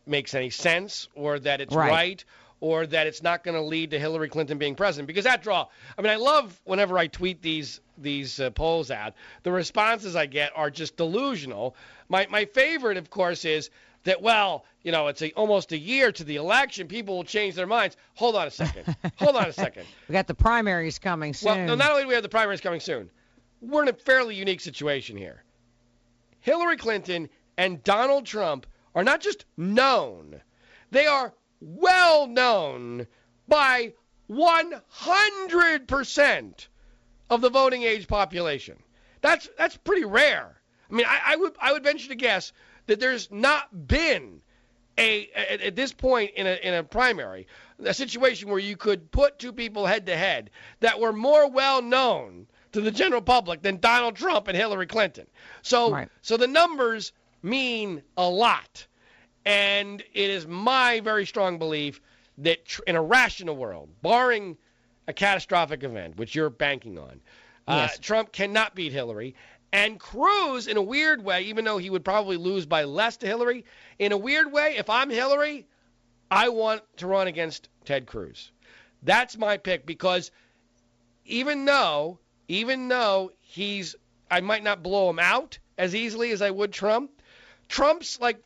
makes 0.07 0.35
any 0.35 0.51
sense 0.51 1.09
or 1.15 1.39
that 1.39 1.61
it's 1.61 1.75
Right. 1.75 1.91
right, 1.91 2.25
or 2.61 2.87
that 2.87 3.07
it's 3.07 3.23
not 3.23 3.45
going 3.45 3.55
to 3.55 3.63
lead 3.63 3.91
to 3.91 3.99
Hillary 3.99 4.29
Clinton 4.29 4.59
being 4.59 4.75
president. 4.75 5.07
Because 5.07 5.27
after 5.27 5.51
all, 5.51 5.71
I 5.97 6.03
mean, 6.03 6.11
I 6.11 6.17
love 6.17 6.59
whenever 6.65 6.99
I 6.99 7.07
tweet 7.07 7.43
these 7.43 7.81
these 8.01 8.39
uh, 8.41 8.51
polls 8.51 8.91
out, 8.91 9.15
the 9.43 9.51
responses 9.53 10.15
I 10.17 10.27
get 10.27 10.53
are 10.57 10.71
just 10.71 10.97
delusional. 10.97 11.77
My 12.09 12.27
my 12.31 12.45
favorite, 12.47 12.97
of 12.97 13.11
course, 13.11 13.45
is 13.45 13.71
that 14.05 14.23
well, 14.23 14.65
you 14.83 14.93
know, 14.93 15.09
it's 15.09 15.21
a, 15.23 15.33
almost 15.33 15.73
a 15.73 15.79
year 15.79 16.11
to 16.13 16.25
the 16.25 16.37
election. 16.37 16.89
People 16.89 17.17
will 17.17 17.25
change 17.25 17.55
their 17.55 17.67
minds. 17.67 17.97
Hold 18.15 18.37
on 18.37 18.47
a 18.47 18.51
second. 18.51 18.97
Hold 19.17 19.37
on 19.37 19.47
a 19.47 19.53
second. 19.53 19.85
We 20.09 20.13
got 20.13 20.27
the 20.27 20.35
primaries 20.35 20.99
coming 20.99 21.35
soon. 21.35 21.49
Well, 21.49 21.67
no, 21.67 21.75
not 21.75 21.91
only 21.91 22.03
do 22.05 22.09
we 22.09 22.15
have 22.15 22.23
the 22.23 22.29
primaries 22.29 22.61
coming 22.61 22.81
soon, 22.81 23.11
we're 23.61 23.83
in 23.83 23.89
a 23.89 23.93
fairly 23.93 24.35
unique 24.35 24.61
situation 24.61 25.17
here. 25.17 25.43
Hillary 26.49 26.79
Clinton 26.79 27.29
and 27.59 27.85
Donald 27.85 28.25
Trump 28.25 28.67
are 28.95 29.05
not 29.05 29.21
just 29.21 29.45
known, 29.59 30.41
they 30.91 31.07
are 31.07 31.35
well 31.61 32.27
known 32.27 33.07
by 33.47 33.93
100% 34.31 36.69
of 37.29 37.43
the 37.43 37.51
voting 37.51 37.83
age 37.83 38.09
population. 38.09 38.83
That's 39.21 39.51
that's 39.59 39.77
pretty 39.77 40.07
rare. 40.07 40.59
I 40.91 40.95
mean, 40.95 41.05
I, 41.07 41.21
I 41.27 41.37
would 41.37 41.53
I 41.61 41.75
would 41.75 41.85
venture 41.85 42.09
to 42.09 42.15
guess 42.15 42.55
that 42.87 42.99
there's 42.99 43.31
not 43.31 43.87
been 43.87 44.41
a 44.97 45.29
at, 45.35 45.61
at 45.61 45.77
this 45.77 45.93
point 45.93 46.31
in 46.35 46.47
a 46.47 46.55
in 46.67 46.73
a 46.73 46.83
primary 46.83 47.47
a 47.85 47.93
situation 47.93 48.49
where 48.49 48.59
you 48.59 48.79
could 48.79 49.11
put 49.11 49.39
two 49.39 49.53
people 49.53 49.85
head 49.85 50.07
to 50.07 50.17
head 50.17 50.49
that 50.81 50.99
were 50.99 51.13
more 51.13 51.51
well 51.51 51.83
known 51.83 52.47
to 52.73 52.81
the 52.81 52.91
general 52.91 53.23
public 53.23 53.63
than 53.63 53.79
Donald 53.79 54.17
Trump 54.17 54.49
and 54.49 54.57
Hillary 54.57 54.87
Clinton. 54.87 55.27
So 55.63 55.91
Right. 55.91 56.09
so 56.23 56.37
the 56.37 56.47
numbers 56.47 57.13
mean 57.43 58.03
a 58.17 58.29
lot. 58.29 58.87
And 59.45 60.03
it 60.13 60.31
is 60.31 60.47
my 60.47 61.01
very 61.01 61.25
strong 61.25 61.59
belief 61.59 62.01
that 62.39 62.65
tr- 62.67 62.83
in 62.87 62.97
a 62.97 63.03
rational 63.03 63.57
world, 63.57 63.89
barring 64.03 64.59
a 65.07 65.13
catastrophic 65.13 65.83
event, 65.83 66.17
which 66.17 66.35
you're 66.35 66.51
banking 66.51 66.99
on, 66.99 67.21
uh, 67.67 67.89
Trump 68.01 68.33
cannot 68.33 68.75
beat 68.75 68.93
Hillary. 68.93 69.35
And 69.73 69.99
Cruz, 70.01 70.67
in 70.67 70.77
a 70.77 70.83
weird 70.83 71.23
way, 71.23 71.43
even 71.43 71.65
though 71.65 71.79
he 71.79 71.91
would 71.91 72.05
probably 72.05 72.37
lose 72.37 72.67
by 72.67 72.85
less 72.85 73.17
to 73.19 73.27
Hillary, 73.27 73.65
in 73.99 74.13
a 74.13 74.17
weird 74.17 74.51
way, 74.53 74.77
if 74.77 74.89
I'm 74.89 75.11
Hillary, 75.11 75.67
I 76.31 76.49
want 76.49 76.83
to 76.99 77.07
run 77.07 77.27
against 77.27 77.69
Ted 77.85 78.07
Cruz. 78.07 78.51
That's 79.03 79.37
my 79.37 79.57
pick 79.57 79.87
because 79.87 80.31
even 81.25 81.65
though, 81.65 82.19
even 82.49 82.89
though 82.89 83.31
he's, 83.41 83.95
I 84.31 84.41
might 84.41 84.65
not 84.65 84.83
blow 84.83 85.09
him 85.11 85.19
out 85.19 85.59
as 85.77 85.95
easily 85.95 86.33
as 86.33 86.43
I 86.43 86.51
would 86.51 86.73
Trump. 86.73 87.11
Trump's 87.69 88.21
like 88.21 88.43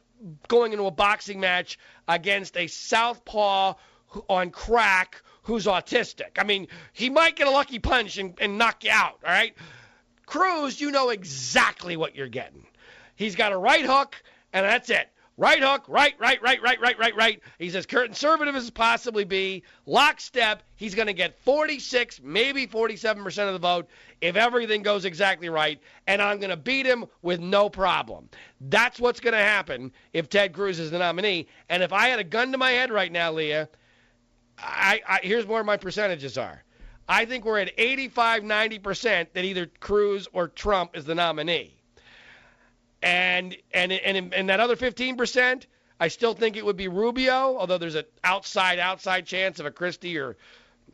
going 0.49 0.73
into 0.73 0.85
a 0.87 0.91
boxing 0.91 1.41
match 1.41 1.79
against 2.09 2.57
a 2.57 2.67
southpaw 2.67 3.75
on 4.29 4.51
crack 4.51 5.23
who's 5.45 5.67
autistic. 5.67 6.39
I 6.39 6.45
mean, 6.45 6.69
he 6.93 7.11
might 7.11 7.37
get 7.37 7.47
a 7.47 7.51
lucky 7.51 7.79
punch 7.79 8.19
and, 8.19 8.35
and 8.41 8.59
knock 8.59 8.85
you 8.85 8.91
out. 8.91 9.19
All 9.25 9.31
right. 9.31 9.55
Cruz, 10.27 10.81
you 10.81 10.91
know 10.91 11.11
exactly 11.11 11.97
what 11.97 12.15
you're 12.15 12.29
getting. 12.29 12.67
He's 13.17 13.37
got 13.37 13.53
a 13.53 13.57
right 13.57 13.85
hook, 13.85 14.23
and 14.53 14.65
that's 14.65 14.91
it. 14.91 15.09
Right 15.39 15.63
hook, 15.63 15.85
right, 15.89 16.15
right, 16.19 16.41
right, 16.43 16.61
right, 16.61 16.79
right, 16.81 16.99
right, 16.99 17.17
right. 17.17 17.41
He's 17.59 17.75
as 17.75 17.87
conservative 17.87 18.55
as 18.55 18.69
possibly 18.71 19.25
be. 19.25 19.63
Lockstep, 19.87 20.63
he's 20.77 20.95
going 20.95 21.07
to 21.07 21.15
get 21.15 21.41
46, 21.43 22.21
maybe 22.23 22.67
47% 22.67 23.47
of 23.47 23.55
the 23.55 23.59
vote 23.59 23.89
if 24.21 24.37
everything 24.37 24.83
goes 24.83 25.07
exactly 25.07 25.49
right, 25.49 25.81
and 26.07 26.21
I'm 26.21 26.39
going 26.39 26.51
to 26.51 26.57
beat 26.57 26.85
him 26.85 27.07
with 27.23 27.41
no 27.41 27.71
problem. 27.71 28.29
That's 28.61 29.01
what's 29.01 29.21
going 29.21 29.33
to 29.33 29.39
happen 29.39 29.93
if 30.13 30.29
Ted 30.29 30.53
Cruz 30.53 30.79
is 30.79 30.91
the 30.91 30.99
nominee. 30.99 31.49
And 31.71 31.83
if 31.83 31.95
I 31.95 32.09
had 32.09 32.19
a 32.19 32.25
gun 32.25 32.53
to 32.53 32.59
my 32.59 32.71
head 32.71 32.93
right 32.93 33.11
now, 33.11 33.33
Leah, 33.33 33.71
I, 34.59 35.01
I 35.09 35.21
here's 35.23 35.47
where 35.47 35.65
my 35.65 35.79
percentages 35.79 36.37
are. 36.37 36.63
I 37.09 37.25
think 37.25 37.45
we're 37.45 37.59
at 37.59 37.73
85, 37.79 38.43
90% 38.43 39.27
that 39.33 39.45
either 39.45 39.67
Cruz 39.81 40.29
or 40.33 40.49
Trump 40.49 40.97
is 40.97 41.05
the 41.05 41.15
nominee. 41.15 41.82
And 43.03 43.57
and 43.73 43.93
and 43.93 44.33
and 44.33 44.49
that 44.49 44.61
other 44.61 44.77
15%, 44.77 45.67
I 45.99 46.09
still 46.09 46.35
think 46.35 46.57
it 46.57 46.65
would 46.65 46.77
be 46.77 46.89
Rubio, 46.89 47.57
although 47.59 47.79
there's 47.79 47.97
an 47.97 48.05
outside 48.23 48.79
outside 48.79 49.27
chance 49.27 49.59
of 49.61 49.67
a 49.67 49.71
Christie 49.71 50.19
or 50.19 50.37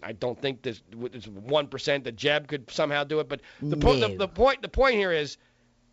I 0.02 0.12
don't 0.12 0.40
think 0.40 0.62
there's 0.62 0.82
there's 0.90 1.28
one 1.28 1.66
percent 1.66 2.04
that 2.04 2.16
Jeb 2.16 2.48
could 2.48 2.70
somehow 2.70 3.04
do 3.04 3.20
it. 3.20 3.28
But 3.28 3.40
the, 3.60 3.76
po- 3.76 3.96
the 3.96 4.16
the 4.16 4.28
point 4.28 4.62
the 4.62 4.68
point 4.68 4.94
here 4.94 5.12
is 5.12 5.36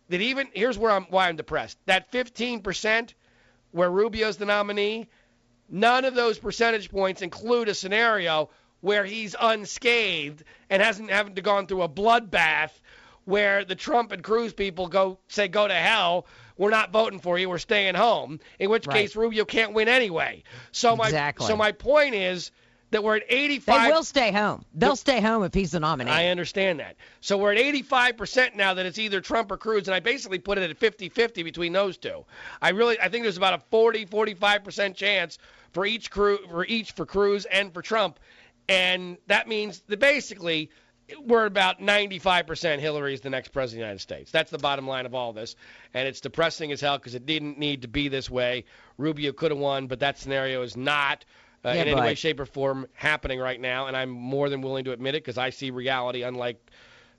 that 0.08 0.20
even 0.20 0.48
here's 0.54 0.78
where 0.78 0.92
I'm 0.92 1.04
why 1.04 1.28
I'm 1.28 1.36
depressed. 1.36 1.78
That 1.86 2.12
15% 2.12 3.14
where 3.72 3.90
Rubio's 3.90 4.36
the 4.36 4.46
nominee, 4.46 5.08
none 5.68 6.04
of 6.04 6.14
those 6.14 6.38
percentage 6.38 6.90
points 6.90 7.22
include 7.22 7.68
a 7.68 7.74
scenario 7.74 8.48
where 8.80 9.04
he's 9.04 9.34
unscathed 9.38 10.44
and 10.70 10.82
hasn't 10.82 11.10
having 11.10 11.34
to 11.34 11.42
gone 11.42 11.66
through 11.66 11.82
a 11.82 11.88
bloodbath 11.88 12.70
where 13.26 13.64
the 13.64 13.74
Trump 13.74 14.12
and 14.12 14.22
Cruz 14.24 14.54
people 14.54 14.86
go 14.88 15.18
say 15.28 15.48
go 15.48 15.68
to 15.68 15.74
hell. 15.74 16.26
We're 16.56 16.70
not 16.70 16.90
voting 16.90 17.18
for 17.18 17.38
you. 17.38 17.50
We're 17.50 17.58
staying 17.58 17.96
home. 17.96 18.40
In 18.58 18.70
which 18.70 18.86
Right. 18.86 19.00
case 19.00 19.14
Rubio 19.14 19.44
can't 19.44 19.74
win 19.74 19.88
anyway. 19.88 20.42
So 20.72 20.96
my 20.96 21.04
Exactly. 21.08 21.46
so 21.46 21.54
my 21.56 21.72
point 21.72 22.14
is 22.14 22.50
that 22.92 23.02
we're 23.02 23.16
at 23.16 23.24
85. 23.28 23.82
They 23.82 23.92
will 23.92 24.04
stay 24.04 24.30
home. 24.30 24.64
They'll 24.72 24.94
stay 24.96 25.20
home 25.20 25.42
if 25.42 25.52
he's 25.52 25.72
the 25.72 25.80
nominee. 25.80 26.10
I 26.10 26.28
understand 26.28 26.78
that. 26.78 26.94
So 27.20 27.36
we're 27.36 27.52
at 27.52 27.58
85% 27.58 28.54
now 28.54 28.74
that 28.74 28.86
it's 28.86 28.98
either 28.98 29.20
Trump 29.20 29.50
or 29.50 29.56
Cruz, 29.56 29.88
and 29.88 29.94
I 29.94 29.98
basically 29.98 30.38
put 30.38 30.56
it 30.56 30.70
at 30.70 30.78
50-50 30.78 31.42
between 31.42 31.72
those 31.72 31.96
two. 31.98 32.24
I 32.62 32.70
really, 32.70 32.98
I 33.00 33.08
think 33.08 33.24
there's 33.24 33.36
about 33.36 33.54
a 33.54 33.62
40, 33.70 34.06
45% 34.06 34.94
chance 34.94 35.38
for 35.72 35.84
each 35.84 36.12
crew, 36.12 36.38
for 36.48 36.64
each 36.64 36.92
for 36.92 37.04
Cruz 37.04 37.44
and 37.46 37.74
for 37.74 37.82
Trump, 37.82 38.20
and 38.68 39.18
that 39.26 39.48
means 39.48 39.82
that 39.88 39.98
basically 39.98 40.70
we're 41.24 41.46
about 41.46 41.80
95% 41.80 42.78
Hillary 42.78 43.14
is 43.14 43.20
the 43.20 43.30
next 43.30 43.48
president 43.48 43.76
of 43.76 43.84
the 43.84 43.86
United 43.86 44.00
States. 44.00 44.30
That's 44.30 44.50
the 44.50 44.58
bottom 44.58 44.86
line 44.86 45.06
of 45.06 45.14
all 45.14 45.32
this, 45.32 45.56
and 45.94 46.08
it's 46.08 46.20
depressing 46.20 46.72
as 46.72 46.80
hell 46.80 46.98
because 46.98 47.14
it 47.14 47.26
didn't 47.26 47.58
need 47.58 47.82
to 47.82 47.88
be 47.88 48.08
this 48.08 48.28
way. 48.28 48.64
Rubio 48.98 49.32
could 49.32 49.50
have 49.50 49.60
won, 49.60 49.86
but 49.86 50.00
that 50.00 50.18
scenario 50.18 50.62
is 50.62 50.76
not 50.76 51.24
uh, 51.64 51.70
Yeah, 51.70 51.82
in 51.82 51.88
any 51.88 52.00
way, 52.00 52.14
shape, 52.14 52.40
or 52.40 52.46
form 52.46 52.86
happening 52.94 53.38
right 53.38 53.60
now, 53.60 53.86
and 53.86 53.96
I'm 53.96 54.10
more 54.10 54.48
than 54.48 54.62
willing 54.62 54.84
to 54.84 54.92
admit 54.92 55.14
it 55.14 55.22
because 55.22 55.38
I 55.38 55.50
see 55.50 55.70
reality, 55.70 56.22
unlike 56.22 56.70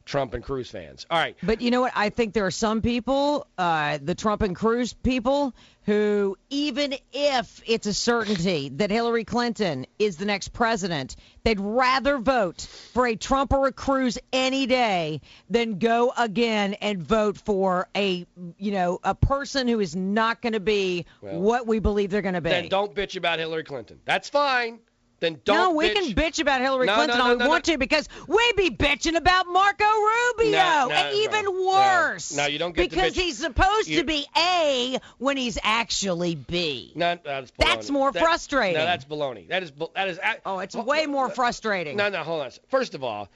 Trump 0.08 0.34
and 0.34 0.44
Cruz 0.44 0.70
fans. 0.70 1.06
All 1.10 1.20
right, 1.20 1.36
But 1.44 1.62
you 1.62 1.70
know 1.70 1.82
what? 1.82 1.92
I 1.96 2.10
think 2.10 2.34
there 2.34 2.46
are 2.46 2.52
some 2.52 2.82
people, 2.82 3.46
uh, 3.58 4.00
the 4.02 4.16
Trump 4.16 4.42
and 4.42 4.56
Cruz 4.56 4.94
people, 4.94 5.54
who 5.84 6.38
even 6.50 6.96
if 7.14 7.62
it's 7.66 7.88
a 7.88 7.94
certainty 7.94 8.70
that 8.76 8.90
Hillary 8.90 9.24
Clinton 9.24 9.86
is 10.00 10.18
the 10.18 10.26
next 10.26 10.50
president, 10.50 11.16
they'd 11.44 11.60
rather 11.60 12.18
vote 12.18 12.62
for 12.94 13.08
a 13.08 13.16
Trump 13.16 13.54
or 13.54 13.68
a 13.68 13.72
Cruz 13.72 14.18
any 14.34 14.66
day 14.66 15.22
than 15.50 15.80
go 15.80 16.12
again 16.18 16.74
and 16.76 17.02
vote 17.02 17.38
for 17.38 17.88
a, 17.96 18.26
you 18.58 18.72
know, 18.72 19.00
a 19.04 19.16
person 19.16 19.68
who 19.68 19.80
is 19.80 19.96
not 19.96 20.42
going 20.42 20.54
to 20.54 20.60
be 20.60 21.06
Well, 21.22 21.40
what 21.40 21.68
we 21.68 21.80
believe 21.80 22.10
they're 22.10 22.22
going 22.22 22.34
to 22.34 22.42
be. 22.42 22.50
then 22.50 22.68
don't 22.70 22.94
bitch 22.94 23.16
about 23.16 23.40
Hillary 23.40 23.64
Clinton. 23.64 24.00
That's 24.06 24.30
fine. 24.30 24.80
Then 25.20 25.42
don't. 25.46 25.56
no, 25.56 25.72
we 25.72 25.90
bitch. 25.90 25.94
can 25.96 26.14
bitch 26.14 26.40
about 26.40 26.62
Hillary 26.62 26.86
No, 26.86 26.94
Clinton 26.94 27.18
no, 27.18 27.24
all 27.26 27.36
no, 27.38 27.50
want 27.50 27.64
to 27.66 27.78
because 27.80 28.08
we 28.28 28.54
be 28.56 28.70
bitching 28.70 29.16
about 29.16 29.48
Marco 29.48 29.84
Rubio, 29.86 30.90
and 30.92 31.16
even 31.16 31.66
worse. 31.66 32.36
no. 32.36 32.46
You 32.46 32.60
don't 32.60 32.76
get 32.76 32.84
to 32.84 32.90
because 32.96 33.16
he's 33.16 33.38
supposed 33.40 33.88
you- 33.88 34.00
to 34.00 34.04
be 34.06 34.28
A 34.38 35.00
when 35.18 35.36
he's 35.36 35.58
actually 35.64 36.36
B. 36.36 36.92
No, 36.96 37.18
that's. 37.24 37.52
That's 37.58 37.90
more 37.90 38.12
That- 38.12 38.22
frustrating. 38.22 38.78
No, 38.78 38.86
that's 38.86 39.06
baloney. 39.06 39.48
That 39.48 39.64
is 39.64 39.72
that 39.96 40.08
is. 40.08 40.20
oh, 40.46 40.60
it's 40.60 40.76
Ho- 40.76 40.84
way 40.84 41.08
more 41.08 41.30
frustrating. 41.30 41.98
No, 41.98 42.10
no, 42.10 42.24
hold 42.24 42.42
on. 42.44 42.52
First 42.70 42.94
of 42.94 43.04
all, 43.04 43.28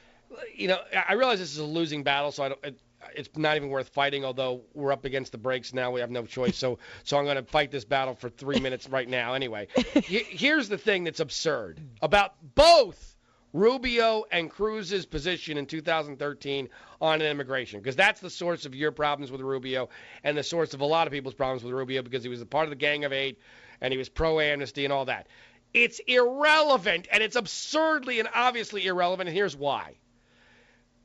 you 0.55 0.67
know, 0.67 0.77
I 0.95 1.05
I 1.09 1.13
realize 1.13 1.39
this 1.39 1.51
is 1.51 1.57
a 1.57 1.63
losing 1.63 2.03
battle, 2.03 2.31
so 2.31 2.43
I 2.43 2.49
don't. 2.49 2.63
It, 2.63 2.77
it's 3.15 3.29
not 3.37 3.55
even 3.55 3.69
worth 3.69 3.89
fighting. 3.89 4.25
Although 4.25 4.61
we're 4.73 4.91
up 4.91 5.05
against 5.05 5.31
the 5.31 5.37
breaks 5.37 5.73
now, 5.73 5.91
we 5.91 5.99
have 6.01 6.11
no 6.11 6.25
choice. 6.25 6.57
So, 6.57 6.79
so 7.03 7.17
I'm 7.17 7.25
going 7.25 7.37
to 7.37 7.43
fight 7.43 7.71
this 7.71 7.85
battle 7.85 8.15
for 8.15 8.29
three 8.29 8.59
minutes 8.61 8.89
right 8.89 9.07
now. 9.07 9.33
Anyway, 9.33 9.67
he- 10.03 10.25
here's 10.29 10.69
the 10.69 10.77
thing 10.77 11.03
that's 11.03 11.19
absurd 11.19 11.81
about 12.01 12.33
both 12.55 13.15
Rubio 13.53 14.23
and 14.31 14.49
Cruz's 14.49 15.05
position 15.05 15.57
in 15.57 15.65
2013 15.65 16.69
on 17.01 17.21
immigration, 17.21 17.79
because 17.81 17.95
that's 17.97 18.21
the 18.21 18.29
source 18.29 18.65
of 18.65 18.73
your 18.73 18.91
problems 18.91 19.31
with 19.31 19.41
Rubio 19.41 19.89
and 20.23 20.37
the 20.37 20.43
source 20.43 20.73
of 20.73 20.81
a 20.81 20.85
lot 20.85 21.07
of 21.07 21.11
people's 21.13 21.33
problems 21.33 21.63
with 21.63 21.73
Rubio, 21.73 22.01
because 22.01 22.23
he 22.23 22.29
was 22.29 22.41
a 22.41 22.45
part 22.45 22.63
of 22.63 22.69
the 22.69 22.75
Gang 22.77 23.03
of 23.03 23.11
Eight 23.11 23.39
and 23.81 23.91
he 23.91 23.97
was 23.97 24.07
pro 24.07 24.39
amnesty 24.39 24.85
and 24.85 24.93
all 24.93 25.05
that. 25.05 25.27
It's 25.73 25.99
irrelevant, 26.05 27.07
and 27.11 27.23
it's 27.23 27.35
absurdly 27.35 28.19
and 28.19 28.29
obviously 28.33 28.85
irrelevant, 28.85 29.29
and 29.29 29.35
here's 29.35 29.55
why. 29.55 29.95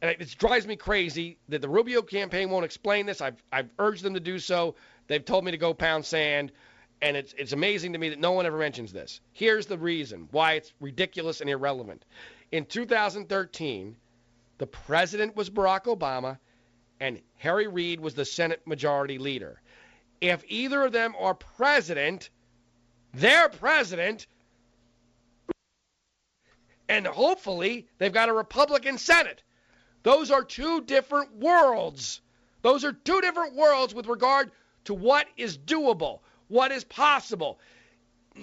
And 0.03 0.11
it, 0.11 0.37
drives 0.39 0.67
me 0.67 0.77
crazy 0.77 1.39
that 1.49 1.63
the 1.63 1.69
Rubio 1.69 2.03
campaign 2.03 2.51
won't 2.51 2.65
explain 2.65 3.07
this. 3.07 3.21
I've, 3.21 3.43
I've 3.51 3.71
urged 3.79 4.03
them 4.03 4.15
to 4.15 4.21
do 4.21 4.39
so. 4.39 4.75
They've 5.07 5.25
told 5.25 5.45
me 5.45 5.53
to 5.53 5.57
go 5.57 5.73
pound 5.73 6.05
sand, 6.05 6.53
and 7.01 7.17
it's, 7.17 7.33
it's 7.39 7.53
amazing 7.53 7.93
to 7.93 7.99
me 7.99 8.11
that 8.11 8.19
no 8.19 8.33
one 8.33 8.47
ever 8.47 8.59
mentions 8.59 8.93
this. 8.93 9.21
Here's 9.33 9.67
the 9.67 9.79
reason 9.79 10.29
why 10.33 10.55
it's 10.55 10.73
ridiculous 10.81 11.41
and 11.41 11.49
irrelevant. 11.49 12.05
In 12.53 12.67
2013, 12.67 13.97
the 14.59 14.67
president 14.67 15.37
was 15.37 15.51
Barack 15.51 15.85
Obama, 15.85 16.39
and 17.01 17.21
Harry 17.37 17.67
Reid 17.67 18.01
was 18.01 18.15
the 18.15 18.25
Senate 18.25 18.63
Majority 18.67 19.19
Leader. 19.19 19.61
If 20.21 20.45
either 20.49 20.83
of 20.83 20.93
them 20.93 21.15
are 21.19 21.35
president, 21.35 22.31
their 23.13 23.49
president, 23.49 24.27
and 26.89 27.07
hopefully 27.07 27.87
they've 27.99 28.13
got 28.13 28.29
a 28.29 28.33
Republican 28.33 28.99
Senate. 28.99 29.43
Those 30.07 30.31
are 30.31 30.45
two 30.45 30.83
different 30.83 31.35
worlds. 31.35 32.21
Those 32.63 32.85
are 32.85 32.93
two 32.93 33.21
different 33.23 33.57
worlds 33.57 33.93
with 33.93 34.07
regard 34.07 34.53
to 34.85 34.95
what 34.95 35.27
is 35.37 35.59
doable, 35.59 36.21
what 36.47 36.71
is 36.71 36.85
possible. 36.85 37.59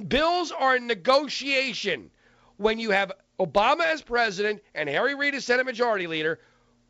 Bills 0.10 0.52
are 0.52 0.76
in 0.76 0.88
negotiation. 0.88 2.12
When 2.58 2.80
you 2.80 2.92
have 2.92 3.14
Obama 3.40 3.86
as 3.86 4.02
president 4.02 4.62
and 4.76 4.90
Harry 4.90 5.16
Reid 5.16 5.36
as 5.36 5.46
Senate 5.46 5.66
Majority 5.66 6.06
Leader, 6.06 6.42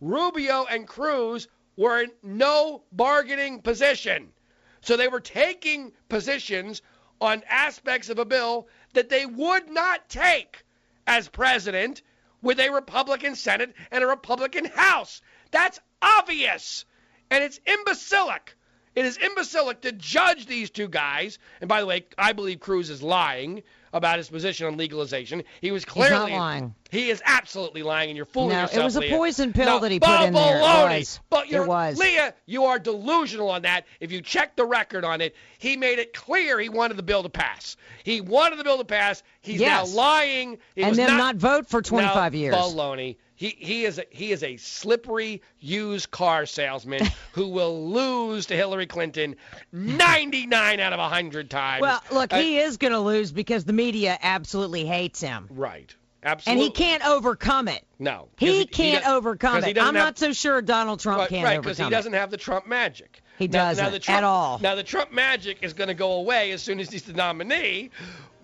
Rubio 0.01 0.65
and 0.65 0.87
Cruz 0.87 1.47
were 1.77 2.01
in 2.01 2.11
no 2.23 2.81
bargaining 2.91 3.61
position. 3.61 4.33
So 4.81 4.97
they 4.97 5.07
were 5.07 5.19
taking 5.19 5.91
positions 6.09 6.81
on 7.21 7.43
aspects 7.47 8.09
of 8.09 8.17
a 8.17 8.25
bill 8.25 8.67
that 8.93 9.09
they 9.09 9.27
would 9.27 9.69
not 9.69 10.09
take 10.09 10.65
as 11.05 11.29
president 11.29 12.01
with 12.43 12.59
a 12.59 12.69
Republican 12.69 13.35
Senate 13.35 13.73
and 13.89 14.03
a 14.03 14.07
Republican 14.07 14.65
House. 14.65 15.21
That's 15.50 15.79
obvious. 16.01 16.85
And 17.31 17.43
it's 17.43 17.59
imbecilic. 17.65 18.55
It 18.93 19.05
is 19.05 19.17
imbecilic 19.17 19.81
to 19.81 19.91
judge 19.91 20.45
these 20.45 20.69
two 20.69 20.88
guys. 20.88 21.39
And 21.62 21.67
by 21.67 21.79
the 21.79 21.88
way, 21.88 22.05
I 22.15 22.33
believe 22.33 22.59
Cruz 22.59 22.91
is 22.91 23.01
lying 23.01 23.63
about 23.93 24.17
his 24.17 24.29
position 24.29 24.67
on 24.67 24.75
legalization. 24.75 25.43
He 25.62 25.71
was 25.71 25.85
clearly 25.85 26.31
not 26.31 26.39
lying. 26.39 26.75
He 26.91 27.09
is 27.09 27.21
absolutely 27.25 27.83
lying, 27.83 28.09
and 28.09 28.17
you're 28.17 28.25
fooling 28.25 28.50
No, 28.50 28.62
yourself. 28.62 28.81
it 28.81 28.83
was 28.83 28.95
a 28.97 29.00
Leah. 29.01 29.17
poison 29.17 29.53
pill 29.53 29.65
No, 29.65 29.79
that 29.79 29.91
he 29.91 30.00
put 30.00 30.21
in 30.21 30.33
there. 30.33 30.57
It 30.57 30.62
was. 30.62 31.19
But 31.29 31.47
you're, 31.50 31.63
It 31.63 31.67
was. 31.67 31.97
Leah, 31.97 32.33
you 32.45 32.65
are 32.65 32.79
delusional 32.79 33.50
on 33.50 33.62
that. 33.62 33.85
If 34.00 34.12
you 34.12 34.21
check 34.21 34.55
the 34.55 34.65
record 34.65 35.05
on 35.05 35.21
it, 35.21 35.35
he 35.59 35.77
made 35.77 36.00
it 36.00 36.13
clear 36.13 36.59
he 36.59 36.69
wanted 36.69 36.97
the 36.97 37.03
bill 37.03 37.23
to 37.23 37.29
pass. 37.29 37.77
He 38.03 38.19
wanted 38.21 38.59
the 38.59 38.63
bill 38.63 38.77
to 38.79 38.85
pass. 38.85 39.23
He's 39.41 39.62
Yes. 39.62 39.89
now 39.91 39.95
lying. 39.95 40.57
He 40.75 40.83
and 40.83 40.95
then 40.95 41.07
not, 41.09 41.17
not 41.17 41.35
vote 41.38 41.67
for 41.69 41.81
25 41.81 42.33
no, 42.33 42.39
years. 42.39 42.55
Baloney. 42.55 43.15
He 43.43 43.57
he 43.59 43.83
is 43.83 44.00
a, 44.00 44.05
he 44.09 44.31
is 44.31 44.41
a 44.41 44.55
slippery 44.55 45.41
used 45.59 46.09
car 46.12 46.45
salesman 46.45 47.05
who 47.33 47.50
will 47.50 47.89
lose 47.89 48.45
to 48.45 48.55
Hillary 48.55 48.88
Clinton 48.88 49.35
99 49.73 50.79
out 50.79 50.93
of 50.93 51.00
100 51.00 51.50
times. 51.50 51.81
Well, 51.81 52.01
look, 52.09 52.31
Uh, 52.31 52.38
he 52.39 52.57
is 52.59 52.77
going 52.77 52.93
to 52.93 53.00
lose 53.01 53.33
because 53.33 53.65
the 53.65 53.73
media 53.73 54.17
absolutely 54.21 54.85
hates 54.85 55.19
him. 55.19 55.47
right. 55.51 55.93
Absolutely. 56.25 56.67
And 56.67 56.73
he 56.73 56.81
can't 56.83 57.05
overcome 57.05 57.67
it. 57.67 57.83
No. 58.00 58.29
He 58.38 58.63
because 58.63 58.77
can't 58.77 59.03
does- 59.03 59.13
overcome 59.13 59.62
he 59.62 59.71
it. 59.71 59.77
I'm 59.77 59.88
have- 59.88 59.93
not 59.93 60.17
so 60.17 60.31
sure 60.31 60.62
Donald 60.62 61.01
Trump 61.01 61.19
right, 61.19 61.27
can 61.29 61.43
right, 61.43 61.62
because 61.62 61.77
he 61.77 61.89
doesn't 61.89 62.13
have 62.13 62.31
the 62.31 62.38
Trump 62.38 62.65
magic. 62.65 63.21
He 63.38 63.50
Now- 63.50 63.65
now 63.73 63.89
doesn't 63.89 64.05
the 64.05 64.09
at 64.12 64.23
all. 64.23 64.57
Now 64.59 64.75
the 64.75 64.83
Trump 64.83 65.12
magic 65.12 65.57
is 65.63 65.73
going 65.73 65.89
to 65.89 65.93
go 65.93 66.13
away 66.13 66.51
as 66.53 66.62
soon 66.62 66.79
as 66.79 66.89
he's 66.89 67.03
the 67.03 67.12
nominee, 67.12 67.89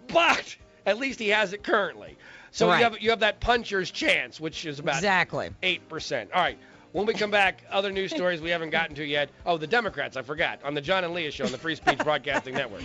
but 0.10 0.58
at 0.86 0.98
least 0.98 1.20
he 1.20 1.30
has 1.30 1.54
it 1.54 1.64
currently. 1.64 2.18
So 2.52 2.68
Right. 2.68 2.78
you 2.80 2.84
have 2.84 3.02
you 3.02 3.10
have 3.12 3.20
that 3.22 3.40
puncher's 3.40 3.92
chance, 3.92 4.40
which 4.40 4.66
is 4.66 4.80
about 4.80 4.96
Exactly. 4.96 5.50
eight 5.64 5.88
percent. 5.90 6.32
All 6.34 6.42
right. 6.42 6.58
When 6.92 7.06
we 7.06 7.14
come 7.14 7.30
back, 7.30 7.64
other 7.70 7.92
news 7.92 8.10
stories 8.12 8.42
we 8.42 8.50
haven't 8.50 8.72
gotten 8.72 8.96
to 8.96 9.06
yet. 9.06 9.30
Oh, 9.46 9.58
the 9.60 9.68
Democrats, 9.68 10.18
I 10.18 10.24
forgot, 10.24 10.60
on 10.64 10.74
the 10.74 10.82
John 10.82 11.04
and 11.04 11.14
Leah 11.14 11.30
show 11.32 11.46
on 11.46 11.52
the 11.52 11.58
Free 11.60 11.76
Speech 11.76 12.00
Broadcasting 12.04 12.56
Network. 12.56 12.82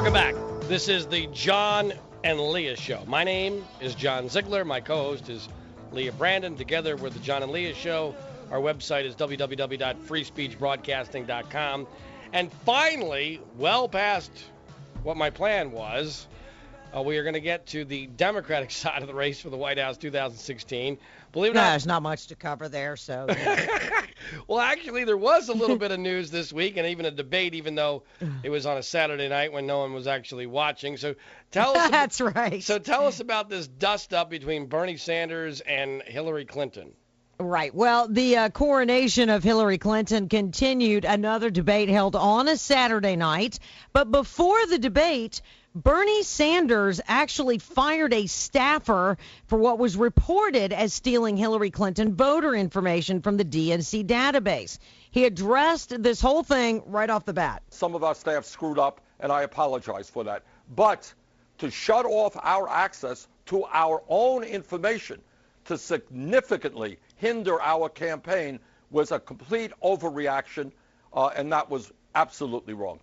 Welcome 0.00 0.14
back. 0.14 0.34
This 0.62 0.88
is 0.88 1.06
the 1.08 1.26
John 1.26 1.92
and 2.24 2.40
Leah 2.40 2.74
show. 2.74 3.04
My 3.06 3.22
name 3.22 3.62
is 3.82 3.94
John 3.94 4.30
Ziegler. 4.30 4.64
My 4.64 4.80
co-host 4.80 5.28
is 5.28 5.46
Leah 5.92 6.12
Brandon. 6.12 6.56
Together 6.56 6.96
we're 6.96 7.10
the 7.10 7.18
John 7.18 7.42
and 7.42 7.52
Leah 7.52 7.74
show. 7.74 8.14
Our 8.50 8.60
website 8.60 9.04
is 9.04 9.14
www.freespeechbroadcasting.com. 9.14 11.86
And 12.32 12.50
finally, 12.64 13.42
well 13.58 13.90
past 13.90 14.30
what 15.02 15.18
my 15.18 15.28
plan 15.28 15.70
was, 15.70 16.26
uh, 16.96 17.02
we 17.02 17.18
are 17.18 17.22
going 17.22 17.34
to 17.34 17.40
get 17.40 17.66
to 17.66 17.84
the 17.84 18.06
Democratic 18.06 18.70
side 18.70 19.02
of 19.02 19.06
the 19.06 19.14
race 19.14 19.38
for 19.38 19.50
the 19.50 19.58
White 19.58 19.76
House 19.76 19.98
2016. 19.98 20.96
Believe 21.32 21.50
it 21.50 21.52
or 21.52 21.56
No, 21.56 21.60
not, 21.60 21.70
there's 21.72 21.86
not 21.86 22.02
much 22.02 22.28
to 22.28 22.36
cover 22.36 22.70
there, 22.70 22.96
so 22.96 23.26
well, 24.46 24.60
actually, 24.60 25.04
there 25.04 25.16
was 25.16 25.48
a 25.48 25.52
little 25.52 25.76
bit 25.76 25.90
of 25.90 25.98
news 25.98 26.30
this 26.30 26.52
week, 26.52 26.76
and 26.76 26.86
even 26.86 27.06
a 27.06 27.10
debate, 27.10 27.54
even 27.54 27.74
though 27.74 28.02
it 28.42 28.50
was 28.50 28.66
on 28.66 28.76
a 28.76 28.82
Saturday 28.82 29.28
night 29.28 29.52
when 29.52 29.66
no 29.66 29.78
one 29.80 29.92
was 29.92 30.06
actually 30.06 30.46
watching. 30.46 30.96
So 30.96 31.14
tell 31.50 31.76
us. 31.76 31.90
that's 31.90 32.20
right. 32.20 32.62
so 32.62 32.78
tell 32.78 33.06
us 33.06 33.20
about 33.20 33.48
this 33.48 33.66
dust 33.66 34.14
up 34.14 34.30
between 34.30 34.66
Bernie 34.66 34.96
Sanders 34.96 35.60
and 35.60 36.02
Hillary 36.02 36.44
Clinton. 36.44 36.92
Right. 37.40 37.74
Well, 37.74 38.06
the 38.06 38.36
uh, 38.36 38.48
coronation 38.50 39.30
of 39.30 39.42
Hillary 39.42 39.78
Clinton 39.78 40.28
continued 40.28 41.06
another 41.06 41.48
debate 41.48 41.88
held 41.88 42.14
on 42.14 42.48
a 42.48 42.56
Saturday 42.58 43.16
night. 43.16 43.58
But 43.94 44.10
before 44.10 44.66
the 44.66 44.78
debate, 44.78 45.40
Bernie 45.74 46.24
Sanders 46.24 47.00
actually 47.06 47.58
fired 47.58 48.12
a 48.12 48.26
staffer 48.26 49.16
for 49.46 49.56
what 49.56 49.78
was 49.78 49.96
reported 49.96 50.72
as 50.72 50.92
stealing 50.92 51.36
Hillary 51.36 51.70
Clinton 51.70 52.16
voter 52.16 52.56
information 52.56 53.22
from 53.22 53.36
the 53.36 53.44
DNC 53.44 54.04
database. 54.04 54.78
He 55.12 55.26
addressed 55.26 56.02
this 56.02 56.20
whole 56.20 56.42
thing 56.42 56.82
right 56.86 57.08
off 57.08 57.24
the 57.24 57.32
bat. 57.32 57.62
some 57.70 57.94
of 57.94 58.02
our 58.02 58.16
staff 58.16 58.46
screwed 58.46 58.80
up, 58.80 59.00
and 59.20 59.30
I 59.30 59.42
apologize 59.42 60.10
for 60.10 60.24
that. 60.24 60.42
But 60.74 61.14
to 61.58 61.70
shut 61.70 62.04
off 62.04 62.36
our 62.42 62.68
access 62.68 63.28
to 63.46 63.64
our 63.66 64.02
own 64.08 64.42
information 64.42 65.22
to 65.66 65.78
significantly 65.78 66.98
hinder 67.14 67.62
our 67.62 67.88
campaign 67.88 68.58
was 68.90 69.12
a 69.12 69.20
complete 69.20 69.70
overreaction, 69.84 70.72
uh, 71.12 71.28
and 71.28 71.52
that 71.52 71.70
was 71.70 71.92
absolutely 72.16 72.74
wrong. 72.74 72.98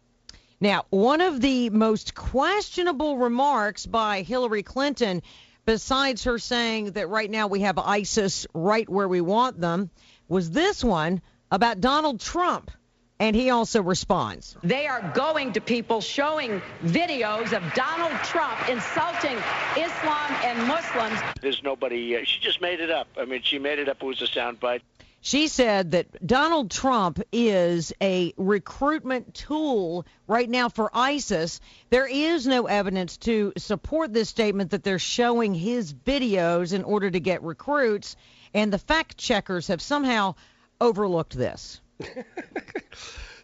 Now, 0.59 0.85
one 0.89 1.21
of 1.21 1.39
the 1.39 1.69
most 1.69 2.15
questionable 2.15 3.17
remarks 3.17 3.85
by 3.85 4.23
Hillary 4.23 4.63
Clinton, 4.63 5.21
besides 5.65 6.23
her 6.23 6.39
saying 6.39 6.93
that 6.93 7.09
right 7.09 7.29
now 7.29 7.47
we 7.47 7.61
have 7.61 7.77
ISIS 7.77 8.47
right 8.55 8.89
where 8.89 9.07
we 9.07 9.21
want 9.21 9.61
them, 9.61 9.91
was 10.27 10.49
this 10.49 10.83
one 10.83 11.21
about 11.51 11.79
Donald 11.79 12.19
Trump. 12.19 12.71
And 13.19 13.35
he 13.35 13.49
also 13.49 13.81
responds. 13.81 14.55
They 14.63 14.85
are 14.85 15.11
going 15.15 15.53
to 15.53 15.61
people 15.61 16.01
showing 16.01 16.61
videos 16.83 17.51
of 17.51 17.73
Donald 17.73 18.11
Trump 18.23 18.69
insulting 18.69 19.35
Islam 19.75 20.31
and 20.43 20.67
Muslims. 20.67 21.19
There's 21.41 21.63
nobody. 21.63 22.15
Uh, 22.15 22.19
she 22.25 22.39
just 22.39 22.61
made 22.61 22.79
it 22.79 22.91
up. 22.91 23.07
I 23.19 23.25
mean, 23.25 23.41
she 23.41 23.57
made 23.57 23.79
it 23.79 23.89
up. 23.89 24.03
It 24.03 24.05
was 24.05 24.21
a 24.21 24.27
soundbite. 24.27 24.81
She 25.27 25.49
said 25.49 25.91
that 25.91 26.25
Donald 26.25 26.71
Trump 26.71 27.21
is 27.33 27.91
a 28.01 28.31
recruitment 28.37 29.33
tool 29.33 30.05
right 30.25 30.49
now 30.49 30.69
for 30.69 30.89
ISIS. 30.93 31.59
There 31.89 32.07
is 32.07 32.47
no 32.47 32.67
evidence 32.67 33.17
to 33.17 33.51
support 33.57 34.13
this 34.13 34.29
statement 34.29 34.71
that 34.71 34.85
they're 34.85 34.99
showing 34.99 35.53
his 35.53 35.93
videos 35.93 36.71
in 36.71 36.85
order 36.85 37.11
to 37.11 37.19
get 37.19 37.43
recruits, 37.43 38.15
and 38.53 38.71
the 38.71 38.77
fact 38.77 39.17
checkers 39.17 39.67
have 39.67 39.81
somehow 39.81 40.35
overlooked 40.79 41.37
this. 41.37 41.81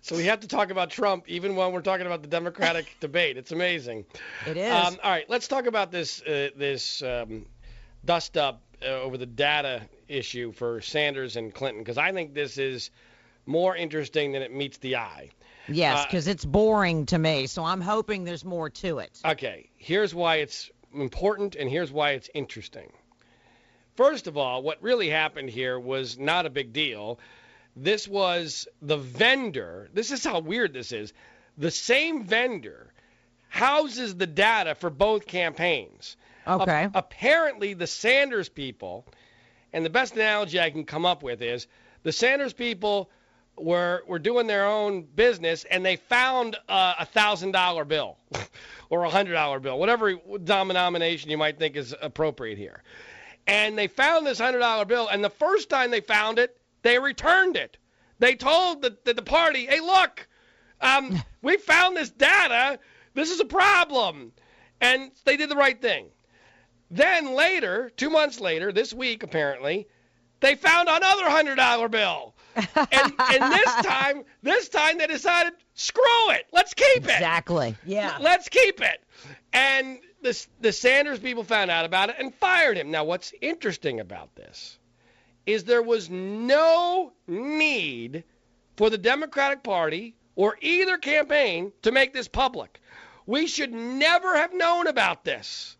So 0.05 0.17
we 0.17 0.25
have 0.25 0.41
to 0.41 0.49
talk 0.49 0.69
about 0.69 0.89
Trump 0.89 1.29
even 1.29 1.55
when 1.55 1.71
we're 1.71 1.81
talking 1.81 2.05
about 2.05 2.21
the 2.21 2.27
Democratic 2.27 2.93
debate. 2.99 3.37
It's 3.37 3.53
amazing. 3.53 4.03
It 4.45 4.57
is. 4.57 4.69
Um, 4.69 4.97
all 5.01 5.11
right, 5.11 5.23
let's 5.29 5.47
talk 5.47 5.65
about 5.65 5.91
this 5.91 6.21
uh, 6.21 6.49
this 6.57 7.01
um, 7.01 7.45
dust 8.03 8.35
up 8.35 8.61
uh, 8.85 9.01
over 9.01 9.17
the 9.17 9.25
data 9.25 9.81
issue 10.07 10.51
for 10.51 10.81
Sanders 10.81 11.35
and 11.35 11.53
Clinton 11.53 11.81
because 11.81 11.97
I 11.97 12.11
think 12.11 12.33
this 12.33 12.57
is 12.57 12.91
more 13.45 13.75
interesting 13.75 14.31
than 14.31 14.41
it 14.41 14.53
meets 14.53 14.77
the 14.77 14.97
eye. 14.97 15.29
yes, 15.67 15.99
uh, 15.99 16.05
because 16.05 16.27
it's 16.27 16.45
boring 16.45 17.05
to 17.07 17.17
me, 17.17 17.47
so 17.47 17.63
I'm 17.63 17.81
hoping 17.81 18.23
there's 18.23 18.45
more 18.45 18.69
to 18.69 18.99
it. 18.99 19.19
Okay, 19.25 19.69
here's 19.77 20.13
why 20.13 20.37
it's 20.37 20.69
important 20.93 21.55
and 21.55 21.69
here's 21.69 21.91
why 21.91 22.11
it's 22.11 22.29
interesting. 22.33 22.91
First 23.95 24.27
of 24.27 24.37
all, 24.37 24.63
what 24.63 24.81
really 24.81 25.09
happened 25.09 25.49
here 25.49 25.79
was 25.79 26.17
not 26.17 26.45
a 26.45 26.49
big 26.49 26.73
deal. 26.73 27.19
This 27.75 28.07
was 28.07 28.67
the 28.81 28.97
vendor. 28.97 29.89
This 29.93 30.11
is 30.11 30.23
how 30.23 30.39
weird 30.39 30.73
this 30.73 30.91
is. 30.91 31.13
The 31.57 31.71
same 31.71 32.23
vendor 32.23 32.91
houses 33.49 34.15
the 34.15 34.25
data 34.25 34.73
for 34.73 34.89
both 34.89 35.27
campaigns. 35.27 36.17
Okay. 36.47 36.83
A- 36.85 36.91
apparently, 36.93 37.73
the 37.73 37.87
Sanders 37.87 38.49
people, 38.49 39.05
and 39.71 39.85
the 39.85 39.89
best 39.89 40.13
analogy 40.15 40.59
I 40.59 40.69
can 40.69 40.85
come 40.85 41.05
up 41.05 41.23
with 41.23 41.41
is 41.41 41.67
the 42.03 42.11
Sanders 42.11 42.53
people 42.53 43.09
were 43.57 44.03
were 44.07 44.19
doing 44.19 44.47
their 44.47 44.65
own 44.65 45.03
business 45.03 45.63
and 45.65 45.85
they 45.85 45.95
found 45.95 46.57
a 46.67 47.05
thousand 47.05 47.51
dollar 47.51 47.85
bill 47.85 48.17
or 48.89 49.03
a 49.03 49.09
hundred 49.09 49.33
dollar 49.33 49.59
bill, 49.59 49.77
whatever 49.77 50.15
denomination 50.43 51.29
you 51.29 51.37
might 51.37 51.59
think 51.59 51.75
is 51.75 51.93
appropriate 52.01 52.57
here. 52.57 52.83
And 53.45 53.77
they 53.77 53.87
found 53.87 54.25
this 54.25 54.39
hundred 54.39 54.59
dollar 54.59 54.85
bill, 54.85 55.07
and 55.07 55.23
the 55.23 55.29
first 55.29 55.69
time 55.69 55.91
they 55.91 56.01
found 56.01 56.39
it, 56.39 56.57
they 56.81 56.97
returned 56.97 57.57
it. 57.57 57.77
They 58.19 58.35
told 58.35 58.81
the, 58.81 58.97
the, 59.03 59.13
the 59.15 59.21
party, 59.21 59.65
"Hey, 59.65 59.81
look, 59.81 60.27
um, 60.79 61.21
we 61.41 61.57
found 61.57 61.97
this 61.97 62.09
data. 62.09 62.79
This 63.13 63.31
is 63.31 63.39
a 63.39 63.45
problem," 63.45 64.31
and 64.79 65.11
they 65.25 65.37
did 65.37 65.49
the 65.49 65.55
right 65.55 65.79
thing. 65.81 66.07
Then 66.93 67.33
later, 67.33 67.91
two 67.97 68.11
months 68.11 68.39
later, 68.39 68.71
this 68.71 68.93
week 68.93 69.23
apparently, 69.23 69.87
they 70.41 70.53
found 70.53 70.87
another 70.87 71.27
hundred 71.27 71.55
dollar 71.55 71.89
bill, 71.89 72.35
and, 72.55 73.13
and 73.19 73.51
this 73.51 73.75
time, 73.83 74.23
this 74.43 74.69
time 74.69 74.99
they 74.99 75.07
decided, 75.07 75.53
screw 75.73 76.29
it, 76.29 76.45
let's 76.51 76.75
keep 76.75 76.97
it. 76.97 77.09
Exactly. 77.09 77.75
Yeah. 77.83 78.17
Let's 78.21 78.47
keep 78.47 78.79
it. 78.79 79.01
And 79.53 80.01
the, 80.21 80.45
the 80.61 80.71
Sanders 80.71 81.17
people 81.17 81.43
found 81.43 81.71
out 81.71 81.85
about 81.85 82.09
it 82.11 82.17
and 82.19 82.31
fired 82.35 82.77
him. 82.77 82.91
Now, 82.91 83.05
what's 83.05 83.33
interesting 83.41 83.99
about 83.99 84.35
this 84.35 84.77
is 85.47 85.63
there 85.63 85.81
was 85.81 86.11
no 86.11 87.11
need 87.25 88.23
for 88.77 88.91
the 88.91 88.99
Democratic 88.99 89.63
Party 89.63 90.15
or 90.35 90.59
either 90.61 90.97
campaign 90.97 91.71
to 91.81 91.91
make 91.91 92.13
this 92.13 92.27
public. 92.27 92.79
We 93.25 93.47
should 93.47 93.73
never 93.73 94.37
have 94.37 94.53
known 94.53 94.85
about 94.85 95.23
this. 95.23 95.75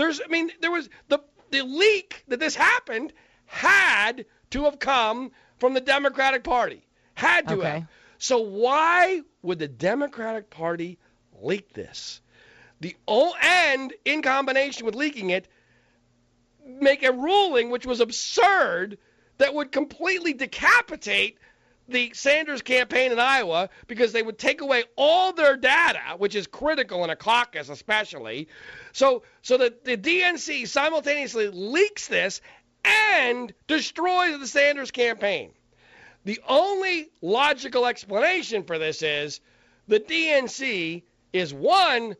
There's, 0.00 0.18
I 0.24 0.28
mean, 0.28 0.50
there 0.62 0.70
was 0.70 0.88
the 1.08 1.18
the 1.50 1.62
leak 1.62 2.24
that 2.28 2.40
this 2.40 2.54
happened 2.54 3.12
had 3.44 4.24
to 4.50 4.64
have 4.64 4.78
come 4.78 5.30
from 5.58 5.74
the 5.74 5.80
Democratic 5.80 6.42
Party. 6.42 6.86
Had 7.14 7.48
to 7.48 7.58
Okay. 7.58 7.68
have. 7.70 7.86
So 8.16 8.38
why 8.38 9.20
would 9.42 9.58
the 9.58 9.68
Democratic 9.68 10.48
Party 10.48 10.98
leak 11.42 11.74
this? 11.74 12.22
The 12.80 12.96
o- 13.06 13.34
and 13.42 13.92
in 14.06 14.22
combination 14.22 14.86
with 14.86 14.94
leaking 14.94 15.30
it, 15.30 15.48
make 16.64 17.02
a 17.02 17.12
ruling 17.12 17.68
which 17.68 17.84
was 17.84 18.00
absurd 18.00 18.96
that 19.36 19.52
would 19.54 19.70
completely 19.70 20.32
decapitate 20.32 21.36
the 21.90 22.12
Sanders 22.14 22.62
campaign 22.62 23.12
in 23.12 23.18
Iowa 23.18 23.68
because 23.86 24.12
they 24.12 24.22
would 24.22 24.38
take 24.38 24.60
away 24.60 24.84
all 24.96 25.32
their 25.32 25.56
data, 25.56 26.16
which 26.18 26.34
is 26.34 26.46
critical 26.46 27.04
in 27.04 27.10
a 27.10 27.16
caucus 27.16 27.68
especially. 27.68 28.48
So 28.92 29.22
so 29.42 29.58
that 29.58 29.84
the 29.84 29.96
DNC 29.96 30.68
simultaneously 30.68 31.48
leaks 31.48 32.08
this 32.08 32.40
and 32.84 33.52
destroys 33.66 34.38
the 34.38 34.46
Sanders 34.46 34.90
campaign. 34.90 35.52
The 36.24 36.40
only 36.48 37.10
logical 37.22 37.86
explanation 37.86 38.64
for 38.64 38.78
this 38.78 39.02
is 39.02 39.40
the 39.88 40.00
DNC 40.00 41.02
is 41.32 41.54
one 41.54 42.16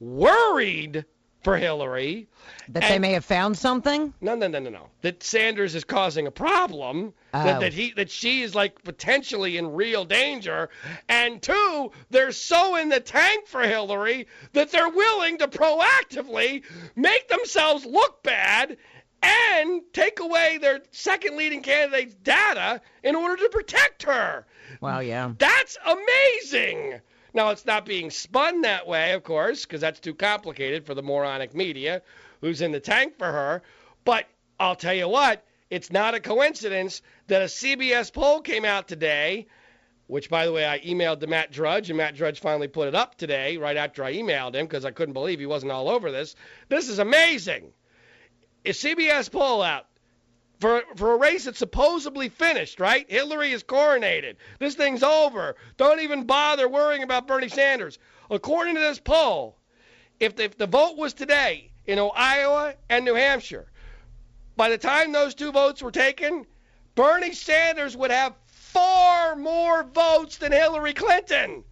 worried 0.00 1.04
for 1.42 1.56
Hillary. 1.56 2.28
That 2.68 2.82
they 2.88 2.98
may 2.98 3.12
have 3.12 3.24
found 3.24 3.58
something? 3.58 4.14
no, 4.20 4.34
no, 4.34 4.48
no, 4.48 4.58
no, 4.58 4.70
no. 4.70 4.88
That 5.02 5.22
Sanders 5.22 5.74
is 5.74 5.84
causing 5.84 6.26
a 6.26 6.30
problem. 6.30 7.12
Oh. 7.34 7.44
That, 7.44 7.60
that 7.60 7.72
he 7.72 7.92
that 7.92 8.10
she 8.10 8.42
is 8.42 8.54
like 8.54 8.82
potentially 8.82 9.56
in 9.56 9.72
real 9.72 10.04
danger. 10.04 10.70
And 11.08 11.42
two, 11.42 11.92
they're 12.10 12.32
so 12.32 12.76
in 12.76 12.88
the 12.88 13.00
tank 13.00 13.46
for 13.46 13.62
Hillary 13.62 14.26
that 14.52 14.70
they're 14.70 14.88
willing 14.88 15.38
to 15.38 15.48
proactively 15.48 16.62
make 16.94 17.28
themselves 17.28 17.84
look 17.84 18.22
bad 18.22 18.76
and 19.22 19.82
take 19.92 20.20
away 20.20 20.58
their 20.58 20.80
second 20.90 21.36
leading 21.36 21.62
candidate's 21.62 22.14
data 22.14 22.80
in 23.02 23.14
order 23.14 23.36
to 23.36 23.48
protect 23.50 24.02
her. 24.02 24.44
Well, 24.80 25.02
yeah. 25.02 25.32
That's 25.38 25.78
amazing. 25.86 27.00
Now, 27.34 27.50
it's 27.50 27.64
not 27.64 27.86
being 27.86 28.10
spun 28.10 28.62
that 28.62 28.86
way, 28.86 29.12
of 29.12 29.22
course, 29.22 29.64
because 29.64 29.80
that's 29.80 30.00
too 30.00 30.14
complicated 30.14 30.84
for 30.84 30.94
the 30.94 31.02
moronic 31.02 31.54
media 31.54 32.02
who's 32.40 32.60
in 32.60 32.72
the 32.72 32.80
tank 32.80 33.16
for 33.18 33.30
her. 33.30 33.62
But 34.04 34.26
I'll 34.60 34.76
tell 34.76 34.94
you 34.94 35.08
what, 35.08 35.44
it's 35.70 35.90
not 35.90 36.14
a 36.14 36.20
coincidence 36.20 37.00
that 37.28 37.40
a 37.42 37.46
CBS 37.46 38.12
poll 38.12 38.40
came 38.40 38.64
out 38.66 38.88
today, 38.88 39.46
which, 40.08 40.28
by 40.28 40.44
the 40.44 40.52
way, 40.52 40.66
I 40.66 40.80
emailed 40.80 41.20
to 41.20 41.26
Matt 41.26 41.50
Drudge, 41.50 41.88
and 41.88 41.96
Matt 41.96 42.14
Drudge 42.14 42.40
finally 42.40 42.68
put 42.68 42.88
it 42.88 42.94
up 42.94 43.16
today, 43.16 43.56
right 43.56 43.78
after 43.78 44.04
I 44.04 44.14
emailed 44.14 44.54
him, 44.54 44.66
because 44.66 44.84
I 44.84 44.90
couldn't 44.90 45.14
believe 45.14 45.40
he 45.40 45.46
wasn't 45.46 45.72
all 45.72 45.88
over 45.88 46.10
this. 46.10 46.36
This 46.68 46.90
is 46.90 46.98
amazing. 46.98 47.72
A 48.66 48.70
CBS 48.70 49.32
poll 49.32 49.62
out 49.62 49.86
for 50.62 50.82
for 50.94 51.14
a 51.14 51.16
race 51.16 51.44
that's 51.44 51.58
supposedly 51.58 52.28
finished, 52.28 52.78
right? 52.78 53.04
Hillary 53.10 53.50
is 53.50 53.64
coronated. 53.64 54.36
This 54.60 54.76
thing's 54.76 55.02
over. 55.02 55.56
Don't 55.76 56.00
even 56.00 56.22
bother 56.22 56.68
worrying 56.68 57.02
about 57.02 57.26
Bernie 57.26 57.48
Sanders. 57.48 57.98
According 58.30 58.76
to 58.76 58.80
this 58.80 59.00
poll, 59.00 59.58
if 60.20 60.36
the, 60.36 60.44
if 60.44 60.56
the 60.56 60.68
vote 60.68 60.96
was 60.96 61.14
today 61.14 61.72
in 61.84 61.98
Iowa 61.98 62.74
and 62.88 63.04
New 63.04 63.16
Hampshire, 63.16 63.66
by 64.56 64.68
the 64.68 64.78
time 64.78 65.10
those 65.10 65.34
two 65.34 65.50
votes 65.50 65.82
were 65.82 65.90
taken, 65.90 66.46
Bernie 66.94 67.34
Sanders 67.34 67.96
would 67.96 68.12
have 68.12 68.34
far 68.46 69.34
more 69.34 69.82
votes 69.82 70.36
than 70.36 70.52
Hillary 70.52 70.94
Clinton. 70.94 71.64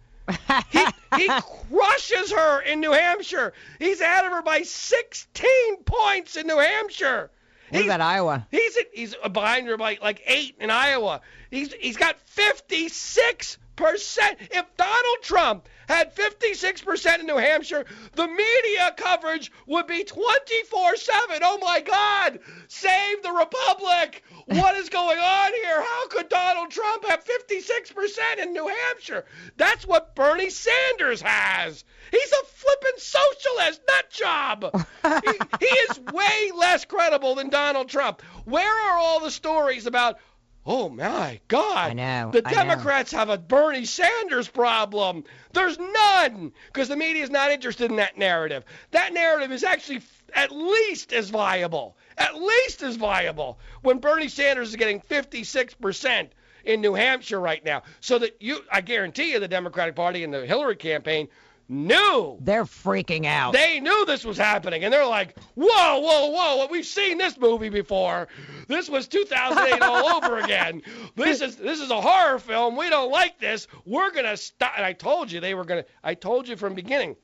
He, 0.69 0.85
he 1.15 1.29
crushes 1.69 2.33
her 2.33 2.59
in 2.59 2.81
New 2.81 2.91
Hampshire. 2.91 3.53
He's 3.79 4.01
ahead 4.01 4.25
of 4.25 4.33
her 4.33 4.41
by 4.41 4.63
16 4.63 5.83
points 5.85 6.35
in 6.35 6.45
New 6.45 6.59
Hampshire. 6.59 7.31
What 7.71 7.77
He's- 7.83 7.85
about 7.87 8.01
Iowa? 8.01 8.47
He's 8.51 8.77
he's 8.93 9.15
behind 9.31 9.67
her 9.67 9.77
by 9.77 9.97
like 10.01 10.21
eight 10.25 10.55
in 10.59 10.69
Iowa. 10.69 11.21
He's 11.49 11.73
he's 11.73 11.95
got 11.97 12.19
56 12.25 13.57
percent. 13.57 13.57
If 13.77 14.65
Donald 14.77 15.17
Trump 15.23 15.67
had 15.87 16.13
56 16.13 16.81
percent 16.81 17.21
in 17.21 17.27
New 17.27 17.37
Hampshire, 17.37 17.85
the 18.13 18.27
media 18.27 18.93
coverage 18.95 19.51
would 19.65 19.87
be 19.87 20.03
24/7. 20.03 21.39
Oh 21.41 21.57
my 21.61 21.81
God! 21.81 22.39
Save 22.67 23.23
the 23.23 23.31
republic! 23.31 24.23
What 24.45 24.75
is 24.75 24.89
going 24.89 25.17
on 25.17 25.53
here? 25.63 25.81
How 25.81 26.07
could 26.07 26.29
Donald 26.29 26.71
Trump 26.71 27.05
have 27.05 27.23
56 27.23 27.91
percent 27.91 28.39
in 28.39 28.53
New 28.53 28.67
Hampshire? 28.67 29.25
That's 29.57 29.85
what 29.85 30.15
Bernie 30.15 30.49
Sanders 30.49 31.21
has. 31.21 31.83
He's 32.11 32.31
a 32.31 32.45
flippin' 32.45 32.99
socialist 32.99 33.81
nut 33.87 34.09
job. 34.11 34.85
he, 35.03 35.65
he 35.65 35.65
is 35.65 35.99
way 36.13 36.51
less 36.55 36.85
credible 36.85 37.35
than 37.35 37.49
Donald 37.49 37.89
Trump. 37.89 38.21
Where 38.45 38.73
are 38.73 38.97
all 38.97 39.19
the 39.19 39.31
stories 39.31 39.85
about? 39.85 40.19
Oh 40.65 40.89
my 40.89 41.39
God! 41.47 41.91
I 41.91 41.93
know, 41.93 42.31
The 42.31 42.43
I 42.45 42.51
know. 42.51 42.57
Democrats 42.57 43.11
have 43.13 43.29
a 43.29 43.37
Bernie 43.37 43.85
Sanders 43.85 44.47
problem. 44.47 45.23
There's 45.53 45.79
none 45.79 46.51
because 46.67 46.87
the 46.87 46.95
media 46.95 47.23
is 47.23 47.31
not 47.31 47.51
interested 47.51 47.89
in 47.89 47.97
that 47.97 48.17
narrative. 48.17 48.63
That 48.91 49.11
narrative 49.13 49.51
is 49.51 49.63
actually 49.63 49.97
f- 49.97 50.23
at 50.35 50.51
least 50.51 51.13
as 51.13 51.29
viable. 51.31 51.97
At 52.17 52.35
least 52.35 52.83
as 52.83 52.95
viable 52.95 53.59
when 53.81 53.97
Bernie 53.97 54.27
Sanders 54.27 54.69
is 54.69 54.75
getting 54.75 55.01
56 55.01 55.73
percent 55.75 56.31
in 56.63 56.79
New 56.79 56.93
Hampshire 56.93 57.39
right 57.39 57.63
now. 57.65 57.81
So 57.99 58.19
that 58.19 58.37
you, 58.39 58.59
I 58.71 58.81
guarantee 58.81 59.31
you, 59.31 59.39
the 59.39 59.47
Democratic 59.47 59.95
Party 59.95 60.23
and 60.23 60.31
the 60.31 60.45
Hillary 60.45 60.75
campaign 60.75 61.27
knew 61.67 62.37
They're 62.41 62.65
freaking 62.65 63.25
out. 63.25 63.53
they 63.53 63.79
knew 63.79 64.05
this 64.05 64.23
was 64.25 64.37
happening, 64.37 64.83
and 64.83 64.93
they're 64.93 65.05
like, 65.05 65.37
"Whoa, 65.55 65.99
whoa, 65.99 66.27
whoa! 66.29 66.67
We've 66.69 66.85
seen 66.85 67.17
this 67.17 67.37
movie 67.37 67.69
before. 67.69 68.27
This 68.67 68.89
was 68.89 69.07
2008 69.07 69.81
all 69.81 70.09
over 70.23 70.37
again. 70.39 70.81
This 71.15 71.41
is 71.41 71.55
this 71.55 71.79
is 71.79 71.91
a 71.91 72.01
horror 72.01 72.39
film. 72.39 72.75
We 72.75 72.89
don't 72.89 73.11
like 73.11 73.39
this. 73.39 73.67
We're 73.85 74.11
gonna 74.11 74.37
stop." 74.37 74.73
And 74.75 74.85
I 74.85 74.93
told 74.93 75.31
you 75.31 75.39
they 75.39 75.53
were 75.53 75.65
gonna. 75.65 75.85
I 76.03 76.13
told 76.13 76.47
you 76.47 76.55
from 76.55 76.73
the 76.75 76.81
beginning. 76.81 77.15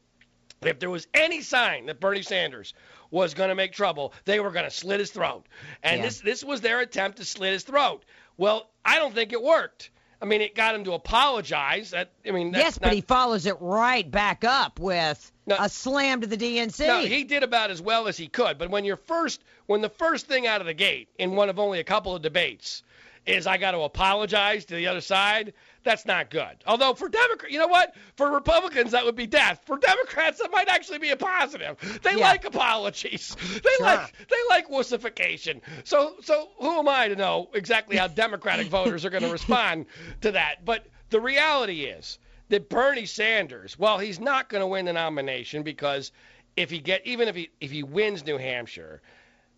If 0.61 0.79
there 0.79 0.89
was 0.89 1.07
any 1.13 1.41
sign 1.41 1.85
that 1.85 1.99
Bernie 1.99 2.23
Sanders 2.23 2.73
was 3.11 3.35
going 3.35 3.49
to 3.49 3.55
make 3.55 3.73
trouble, 3.73 4.11
they 4.25 4.39
were 4.39 4.49
going 4.49 4.65
to 4.65 4.71
slit 4.71 4.99
his 4.99 5.11
throat. 5.11 5.45
And 5.83 5.97
Yeah. 5.99 6.05
this 6.07 6.19
this 6.21 6.43
was 6.43 6.61
their 6.61 6.79
attempt 6.79 7.19
to 7.19 7.25
slit 7.25 7.53
his 7.53 7.63
throat. 7.63 8.03
Well, 8.37 8.67
I 8.83 8.97
don't 8.97 9.13
think 9.13 9.33
it 9.33 9.41
worked. 9.43 9.91
I 10.21 10.25
mean, 10.25 10.41
it 10.41 10.55
got 10.55 10.73
him 10.73 10.83
to 10.85 10.93
apologize. 10.93 11.91
That 11.91 12.09
I 12.27 12.31
mean, 12.31 12.51
that's 12.51 12.63
yes, 12.63 12.81
not, 12.81 12.87
but 12.87 12.93
he 12.95 13.01
follows 13.01 13.45
it 13.45 13.55
right 13.59 14.09
back 14.09 14.43
up 14.43 14.79
with 14.79 15.31
No. 15.45 15.57
a 15.59 15.69
slam 15.69 16.21
to 16.21 16.27
the 16.27 16.37
DNC. 16.37 16.87
No, 16.87 17.01
he 17.01 17.23
did 17.23 17.43
about 17.43 17.69
as 17.69 17.81
well 17.81 18.07
as 18.07 18.17
he 18.17 18.27
could. 18.27 18.57
But 18.57 18.69
when 18.69 18.83
you're 18.83 18.97
first, 18.97 19.43
when 19.67 19.81
the 19.81 19.89
first 19.89 20.27
thing 20.27 20.47
out 20.47 20.61
of 20.61 20.67
the 20.67 20.73
gate 20.73 21.09
in 21.19 21.35
one 21.35 21.49
of 21.49 21.59
only 21.59 21.79
a 21.79 21.83
couple 21.83 22.15
of 22.15 22.21
debates 22.21 22.81
is 23.27 23.45
I 23.45 23.57
got 23.57 23.71
to 23.71 23.81
apologize 23.81 24.65
to 24.65 24.75
the 24.75 24.87
other 24.87 25.01
side, 25.01 25.53
that's 25.87 26.05
not 26.05 26.29
good. 26.29 26.55
Although 26.67 26.93
for 26.93 27.09
Democrats, 27.09 27.51
you 27.53 27.59
know 27.59 27.67
what? 27.67 27.95
For 28.15 28.29
Republicans, 28.31 28.91
that 28.91 29.05
would 29.05 29.15
be 29.15 29.25
death. 29.25 29.61
For 29.65 29.77
Democrats, 29.77 30.39
that 30.39 30.51
might 30.51 30.67
actually 30.69 30.99
be 30.99 31.09
a 31.09 31.17
positive. 31.17 31.77
They 32.03 32.11
Yeah. 32.17 32.29
like 32.29 32.45
apologies. 32.45 33.35
They 33.63 33.69
Sure. 33.77 33.85
like 33.85 34.13
they 34.27 34.35
like 34.49 34.69
wussification. 34.69 35.61
So 35.85 36.15
so 36.21 36.49
who 36.59 36.79
am 36.79 36.87
I 36.87 37.07
to 37.07 37.15
know 37.15 37.49
exactly 37.53 37.97
how 37.97 38.07
Democratic 38.07 38.67
voters 38.67 39.05
are 39.05 39.09
going 39.09 39.23
to 39.23 39.31
respond 39.31 39.85
to 40.21 40.31
that? 40.33 40.63
But 40.65 40.85
the 41.09 41.19
reality 41.21 41.85
is 41.85 42.19
that 42.49 42.69
Bernie 42.69 43.05
Sanders, 43.05 43.77
well, 43.79 43.97
he's 43.97 44.19
not 44.19 44.49
going 44.49 44.61
to 44.61 44.67
win 44.67 44.85
the 44.85 44.93
nomination 44.93 45.63
because 45.63 46.11
if 46.55 46.69
he 46.69 46.79
get 46.79 47.05
even 47.07 47.27
if 47.27 47.35
he 47.35 47.49
if 47.61 47.71
he 47.71 47.83
wins 47.83 48.25
New 48.25 48.37
Hampshire, 48.37 49.01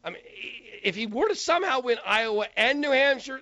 I 0.04 0.12
mean 0.12 0.22
if 0.84 0.96
he 0.96 1.08
were 1.08 1.28
to 1.28 1.36
somehow 1.36 1.82
win 1.82 1.98
Iowa 2.06 2.48
and 2.56 2.80
New 2.82 2.92
Hampshire, 2.92 3.42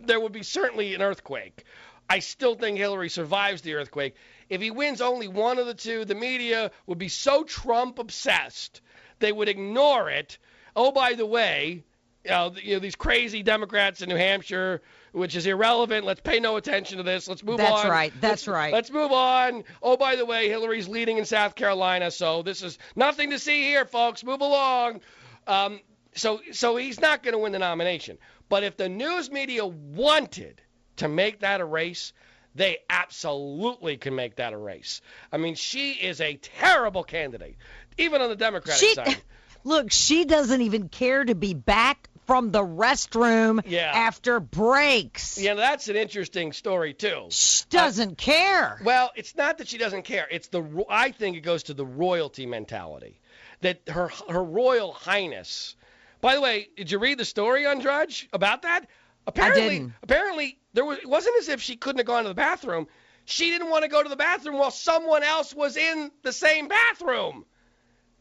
there 0.00 0.18
would 0.20 0.32
be 0.32 0.42
certainly 0.42 0.94
an 0.94 1.02
earthquake. 1.02 1.64
I 2.08 2.20
still 2.20 2.54
think 2.54 2.78
Hillary 2.78 3.10
survives 3.10 3.62
the 3.62 3.74
earthquake. 3.74 4.14
If 4.48 4.60
he 4.60 4.70
wins 4.70 5.00
only 5.00 5.28
one 5.28 5.58
of 5.58 5.66
the 5.66 5.74
two, 5.74 6.04
the 6.04 6.14
media 6.14 6.70
would 6.86 6.98
be 6.98 7.08
so 7.08 7.44
Trump 7.44 7.98
obsessed 7.98 8.80
they 9.18 9.32
would 9.32 9.48
ignore 9.48 10.10
it. 10.10 10.38
Oh, 10.74 10.92
by 10.92 11.14
the 11.14 11.26
way, 11.26 11.84
you 12.24 12.30
know, 12.30 12.54
you 12.62 12.74
know 12.74 12.80
these 12.80 12.94
crazy 12.96 13.42
Democrats 13.42 14.00
in 14.00 14.08
New 14.08 14.16
Hampshire, 14.16 14.82
which 15.12 15.36
is 15.36 15.46
irrelevant. 15.46 16.06
Let's 16.06 16.20
pay 16.20 16.40
no 16.40 16.56
attention 16.56 16.98
to 16.98 17.02
this. 17.02 17.28
Let's 17.28 17.42
move 17.42 17.58
That's 17.58 17.70
on. 17.70 17.76
That's 17.76 17.90
right. 17.90 18.12
That's 18.20 18.22
Let's- 18.22 18.48
right. 18.48 18.72
Let's 18.72 18.90
move 18.90 19.12
on. 19.12 19.64
Oh, 19.82 19.96
by 19.96 20.16
the 20.16 20.24
way, 20.24 20.48
Hillary's 20.48 20.88
leading 20.88 21.18
in 21.18 21.24
South 21.24 21.54
Carolina, 21.54 22.10
so 22.10 22.42
this 22.42 22.62
is 22.62 22.78
nothing 22.96 23.30
to 23.30 23.38
see 23.38 23.62
here, 23.62 23.84
folks. 23.84 24.24
Move 24.24 24.40
along. 24.40 25.00
Um, 25.46 25.80
so, 26.14 26.40
so 26.52 26.76
he's 26.76 27.00
not 27.00 27.22
going 27.22 27.32
to 27.32 27.38
win 27.38 27.52
the 27.52 27.58
nomination. 27.58 28.18
But 28.48 28.62
if 28.64 28.76
the 28.76 28.88
news 28.88 29.30
media 29.30 29.66
wanted 29.66 30.62
to 30.98 31.08
make 31.08 31.40
that 31.40 31.60
a 31.60 31.64
race, 31.64 32.12
they 32.54 32.78
absolutely 32.90 33.96
can 33.96 34.14
make 34.14 34.36
that 34.36 34.52
a 34.52 34.56
race. 34.58 35.00
I 35.32 35.38
mean, 35.38 35.54
she 35.54 35.92
is 35.92 36.20
a 36.20 36.36
terrible 36.36 37.04
candidate, 37.04 37.56
even 37.96 38.20
on 38.20 38.28
the 38.28 38.36
Democratic 38.36 38.80
she 38.80 38.94
side. 38.94 39.16
look, 39.64 39.90
she 39.90 40.24
doesn't 40.24 40.60
even 40.62 40.88
care 40.88 41.24
to 41.24 41.34
be 41.34 41.54
back 41.54 42.08
from 42.26 42.50
the 42.50 42.62
restroom 42.62 43.62
Yeah. 43.66 43.90
after 43.94 44.38
breaks. 44.38 45.38
Yeah, 45.38 45.54
that's 45.54 45.88
an 45.88 45.96
interesting 45.96 46.52
story 46.52 46.92
too. 46.92 47.26
She 47.30 47.64
doesn't 47.70 48.18
care. 48.18 48.78
Well, 48.84 49.10
it's 49.16 49.34
not 49.34 49.58
that 49.58 49.68
she 49.68 49.78
doesn't 49.78 50.02
care. 50.02 50.26
It's 50.30 50.48
the 50.48 50.84
I 50.90 51.10
think 51.10 51.36
it 51.36 51.40
goes 51.40 51.64
to 51.64 51.74
the 51.74 51.86
royalty 51.86 52.44
mentality 52.44 53.20
that 53.62 53.80
her 53.88 54.08
her 54.28 54.42
royal 54.44 54.92
highness. 54.92 55.74
By 56.20 56.34
the 56.34 56.40
way, 56.40 56.68
did 56.76 56.90
you 56.90 56.98
read 56.98 57.18
the 57.18 57.24
story 57.24 57.64
on 57.66 57.78
Drudge 57.78 58.28
about 58.32 58.62
that? 58.62 58.86
Apparently, 59.26 59.90
apparently 60.02 60.58
there 60.78 60.84
was 60.84 60.98
it 60.98 61.08
wasn't 61.08 61.36
as 61.40 61.48
if 61.48 61.60
she 61.60 61.74
couldn't 61.74 61.98
have 61.98 62.06
gone 62.06 62.22
to 62.22 62.28
the 62.28 62.36
bathroom. 62.36 62.86
She 63.24 63.50
didn't 63.50 63.68
want 63.68 63.82
to 63.82 63.88
go 63.88 64.00
to 64.00 64.08
the 64.08 64.14
bathroom 64.14 64.58
while 64.58 64.70
someone 64.70 65.24
else 65.24 65.52
was 65.52 65.76
in 65.76 66.12
the 66.22 66.32
same 66.32 66.68
bathroom. 66.68 67.46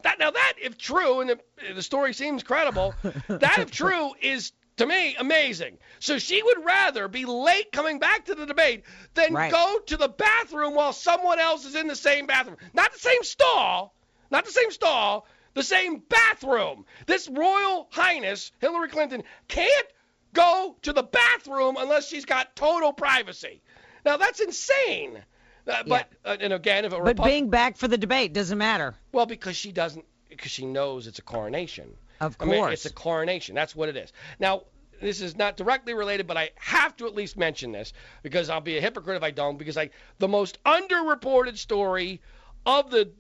That 0.02 0.18
now 0.18 0.32
that 0.32 0.54
if 0.60 0.76
true 0.76 1.22
and 1.22 1.30
the, 1.30 1.40
the 1.76 1.84
story 1.84 2.14
seems 2.14 2.42
credible, 2.42 2.96
that 3.28 3.60
if 3.60 3.70
true 3.70 4.14
is 4.20 4.54
to 4.78 4.88
me 4.88 5.16
amazing. 5.20 5.78
So 6.00 6.18
she 6.18 6.42
would 6.42 6.66
rather 6.66 7.08
be 7.08 7.26
late 7.26 7.72
coming 7.72 8.00
back 8.00 8.26
to 8.26 8.34
the 8.34 8.48
debate 8.48 8.86
than 9.14 9.34
Right. 9.34 9.52
go 9.52 9.78
to 9.86 9.98
the 9.98 10.10
bathroom 10.10 10.74
while 10.74 10.94
someone 10.94 11.38
else 11.38 11.64
is 11.64 11.76
in 11.76 11.86
the 11.86 11.96
same 11.96 12.26
bathroom. 12.26 12.58
Not 12.74 12.92
the 12.92 13.00
same 13.00 13.24
stall, 13.24 13.94
not 14.32 14.46
the 14.46 14.52
same 14.52 14.72
stall, 14.72 15.28
the 15.54 15.62
same 15.64 16.02
bathroom. 16.10 16.86
This 17.06 17.30
royal 17.30 17.88
highness 17.92 18.52
Hillary 18.62 18.90
Clinton 18.90 19.22
can't 19.48 19.88
go 20.34 20.76
to 20.84 20.94
the 20.94 21.04
bathroom 21.04 21.76
unless 21.78 22.08
she's 22.08 22.26
got 22.26 22.56
total 22.56 22.94
privacy. 22.94 23.62
Now 24.06 24.18
that's 24.18 24.40
insane. 24.40 25.20
Uh, 25.68 25.84
but 25.86 26.10
uh, 26.24 26.38
and 26.40 26.54
again, 26.54 26.86
if 26.86 26.94
it 26.94 27.00
were 27.00 27.14
But 27.14 27.24
being 27.24 27.50
back 27.50 27.76
for 27.76 27.88
the 27.88 27.98
debate 27.98 28.34
doesn't 28.34 28.58
matter. 28.58 28.96
well, 29.12 29.26
because 29.26 29.56
she 29.58 29.72
doesn't, 29.72 30.06
because 30.30 30.52
she 30.52 30.66
knows 30.66 31.08
it's 31.08 31.20
a 31.20 31.24
coronation. 31.24 31.90
Of 32.22 32.38
I 32.40 32.46
mean, 32.46 32.56
course. 32.56 32.74
it's 32.74 32.86
a 32.86 32.94
coronation. 32.94 33.54
That's 33.54 33.76
what 33.76 33.90
it 33.90 33.98
is. 33.98 34.12
Now, 34.40 34.64
this 35.02 35.22
is 35.22 35.36
not 35.36 35.58
directly 35.58 35.94
related, 35.94 36.26
but 36.26 36.38
I 36.38 36.52
have 36.56 36.96
to 36.98 37.06
at 37.06 37.14
least 37.14 37.38
mention 37.38 37.72
this 37.72 37.94
because 38.24 38.50
I'll 38.50 38.62
be 38.62 38.78
a 38.78 38.82
hypocrite 38.82 39.18
if 39.18 39.24
I 39.24 39.32
don't. 39.32 39.58
Because 39.58 39.78
I, 39.78 39.90
the 40.20 40.28
most 40.28 40.58
underreported 40.64 41.58
story 41.58 42.22
of 42.66 42.90
the 42.90 43.12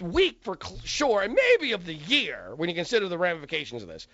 week 0.00 0.40
for 0.42 0.58
sure, 0.84 1.22
and 1.22 1.34
maybe 1.34 1.72
of 1.72 1.86
the 1.86 1.94
year, 1.94 2.52
when 2.56 2.68
you 2.68 2.74
consider 2.74 3.08
the 3.08 3.16
ramifications 3.16 3.82
of 3.82 3.88
this, 3.88 4.06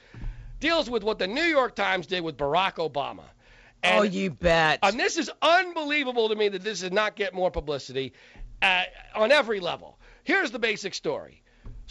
deals 0.62 0.88
with 0.88 1.02
what 1.02 1.18
the 1.18 1.26
New 1.26 1.42
York 1.42 1.74
Times 1.74 2.06
did 2.06 2.22
with 2.22 2.38
Barack 2.38 2.76
Obama. 2.76 3.24
And 3.82 3.98
oh, 3.98 4.02
you 4.02 4.30
bet. 4.30 4.78
and 4.82 4.98
this 4.98 5.18
is 5.18 5.28
unbelievable 5.42 6.28
to 6.28 6.36
me 6.36 6.48
that 6.48 6.62
this 6.62 6.80
does 6.80 6.92
not 6.92 7.16
get 7.16 7.34
more 7.34 7.50
publicity 7.50 8.12
uh, 8.62 8.84
on 9.14 9.32
every 9.32 9.58
level. 9.58 9.98
Here's 10.22 10.52
the 10.52 10.60
basic 10.60 10.94
story. 10.94 11.42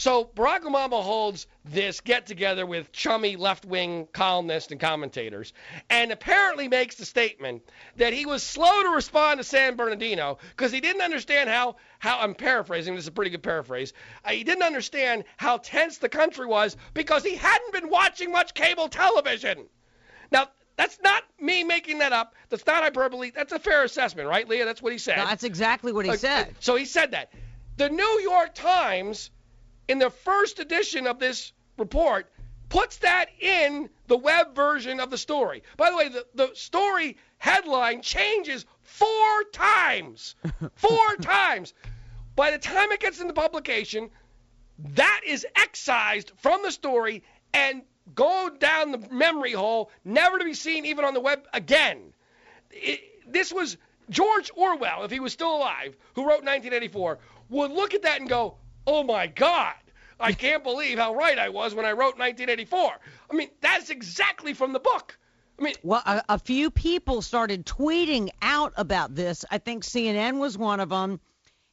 So 0.02 0.26
Barack 0.26 0.62
Obama 0.62 1.04
holds 1.04 1.46
this 1.64 2.02
get 2.02 2.26
together 2.26 2.66
with 2.66 2.92
chummy 2.92 3.36
left 3.36 3.66
wing 3.66 4.08
columnists 4.12 4.72
and 4.72 4.82
commentators, 4.82 5.54
and 5.92 6.12
apparently 6.12 6.68
makes 6.68 6.96
the 6.96 7.06
statement 7.06 7.62
that 7.98 8.12
he 8.12 8.26
was 8.26 8.42
slow 8.42 8.82
to 8.82 8.90
respond 8.90 9.38
to 9.40 9.44
San 9.44 9.76
Bernardino 9.76 10.40
because 10.58 10.72
he 10.72 10.82
didn't 10.82 11.04
understand 11.04 11.52
how 11.52 11.76
how 12.00 12.18
I'm 12.18 12.34
paraphrasing. 12.34 12.96
This 12.96 13.04
is 13.04 13.10
a 13.10 13.12
pretty 13.12 13.30
good 13.30 13.44
paraphrase. 13.44 13.94
Uh, 14.26 14.32
he 14.32 14.44
didn't 14.44 14.64
understand 14.64 15.24
how 15.38 15.58
tense 15.58 16.00
the 16.00 16.10
country 16.10 16.48
was 16.48 16.76
because 16.96 17.24
he 17.24 17.36
hadn't 17.36 17.72
been 17.72 17.88
watching 17.92 18.32
much 18.32 18.56
cable 18.56 18.90
television. 18.90 19.68
Now, 20.32 20.48
that's 20.78 20.98
not 21.04 21.22
me 21.40 21.64
making 21.64 22.00
that 22.00 22.12
up. 22.12 22.34
That's 22.50 22.66
not 22.66 22.82
hyperbole. 22.82 23.30
That's 23.36 23.54
a 23.54 23.60
fair 23.60 23.84
assessment, 23.84 24.28
right, 24.28 24.50
Leah? 24.50 24.66
That's 24.66 24.82
what 24.82 24.94
he 24.94 24.98
said. 24.98 25.18
No, 25.18 25.26
that's 25.26 25.44
exactly 25.44 25.92
what 25.92 26.06
he 26.06 26.12
Uh, 26.12 26.16
said. 26.18 26.56
So 26.60 26.76
he 26.76 26.86
said 26.86 27.12
that. 27.12 27.32
The 27.78 27.90
New 27.92 28.20
York 28.24 28.56
Times, 28.56 29.30
in 29.88 30.00
the 30.00 30.10
first 30.10 30.60
edition 30.60 31.08
of 31.08 31.20
this 31.20 31.54
report, 31.78 32.32
puts 32.70 32.98
that 32.98 33.28
in 33.39 33.89
the 34.08 34.17
web 34.17 34.56
version 34.56 35.00
of 35.00 35.10
the 35.10 35.17
story. 35.17 35.63
By 35.76 35.91
the 35.91 35.98
way, 35.98 36.10
the, 36.10 36.26
the 36.34 36.52
story 36.54 37.17
headline 37.38 38.02
changes 38.02 38.65
four 38.82 39.44
times. 39.52 40.36
Four 40.76 41.15
times. 41.17 41.74
By 42.36 42.52
the 42.52 42.58
time 42.58 42.91
it 42.91 43.02
gets 43.02 43.20
into 43.20 43.34
publication, 43.34 44.10
that 44.96 45.22
is 45.26 45.46
excised 45.56 46.32
from 46.38 46.63
the 46.63 46.72
story 46.72 47.24
and 47.54 47.82
go 48.15 48.50
down 48.58 48.91
the 48.91 49.00
memory 49.12 49.52
hole, 49.52 49.91
never 50.06 50.38
to 50.38 50.46
be 50.46 50.54
seen 50.54 50.86
even 50.86 51.06
on 51.06 51.13
the 51.13 51.20
web 51.20 51.46
again. 51.54 52.13
It, 52.72 53.02
this 53.32 53.52
was 53.52 53.78
George 54.10 54.52
Orwell, 54.56 55.04
if 55.04 55.12
he 55.12 55.20
was 55.20 55.34
still 55.34 55.56
alive, 55.56 55.96
who 56.15 56.22
wrote 56.22 56.44
1984, 56.44 57.20
would 57.50 57.72
look 57.72 57.94
at 57.94 58.04
that 58.04 58.20
and 58.20 58.30
go, 58.30 58.56
"Oh 58.86 59.04
my 59.04 59.28
God." 59.28 59.74
I 60.22 60.34
can't 60.34 60.63
believe 60.63 61.00
how 61.00 61.15
right 61.15 61.38
I 61.38 61.50
was 61.50 61.74
when 61.74 61.86
I 61.86 61.91
wrote 61.91 62.17
1984. 62.17 62.91
I 63.32 63.34
mean, 63.34 63.50
that's 63.60 63.89
exactly 63.89 64.54
from 64.54 64.72
the 64.72 64.80
book. 64.80 65.17
I 65.60 65.63
mean, 65.63 65.74
Well, 65.84 66.04
a, 66.06 66.24
a 66.30 66.39
few 66.39 66.70
people 66.70 67.22
started 67.22 67.65
tweeting 67.65 68.30
out 68.41 68.74
about 68.78 69.15
this. 69.15 69.44
I 69.50 69.58
think 69.58 69.84
CNN 69.84 70.39
was 70.39 70.58
one 70.58 70.80
of 70.80 70.89
them. 70.89 71.20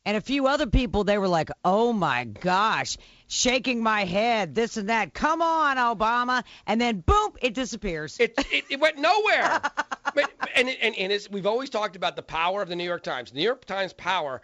And 0.04 0.16
a 0.16 0.22
few 0.22 0.46
other 0.46 0.66
people, 0.66 1.04
they 1.04 1.18
were 1.18 1.28
like, 1.28 1.50
oh 1.66 1.92
my 1.92 2.24
gosh, 2.24 2.96
shaking 3.26 3.82
my 3.82 4.06
head, 4.06 4.54
this 4.54 4.78
and 4.78 4.88
that. 4.88 5.12
Come 5.12 5.42
on, 5.42 5.76
Obama. 5.76 6.44
And 6.66 6.80
then, 6.80 7.00
boom, 7.00 7.32
it 7.42 7.52
disappears. 7.52 8.18
It, 8.18 8.32
it, 8.50 8.64
it 8.70 8.80
went 8.80 8.96
nowhere. 8.96 9.60
but, 10.14 10.30
and 10.56 10.70
and, 10.70 10.96
and 10.96 11.12
it's, 11.12 11.28
we've 11.28 11.46
always 11.46 11.68
talked 11.68 11.94
about 11.94 12.16
the 12.16 12.22
power 12.22 12.62
of 12.62 12.70
the 12.70 12.76
New 12.76 12.84
York 12.84 13.02
Times. 13.02 13.32
The 13.32 13.38
New 13.38 13.44
York 13.44 13.66
Times 13.66 13.92
power 13.92 14.40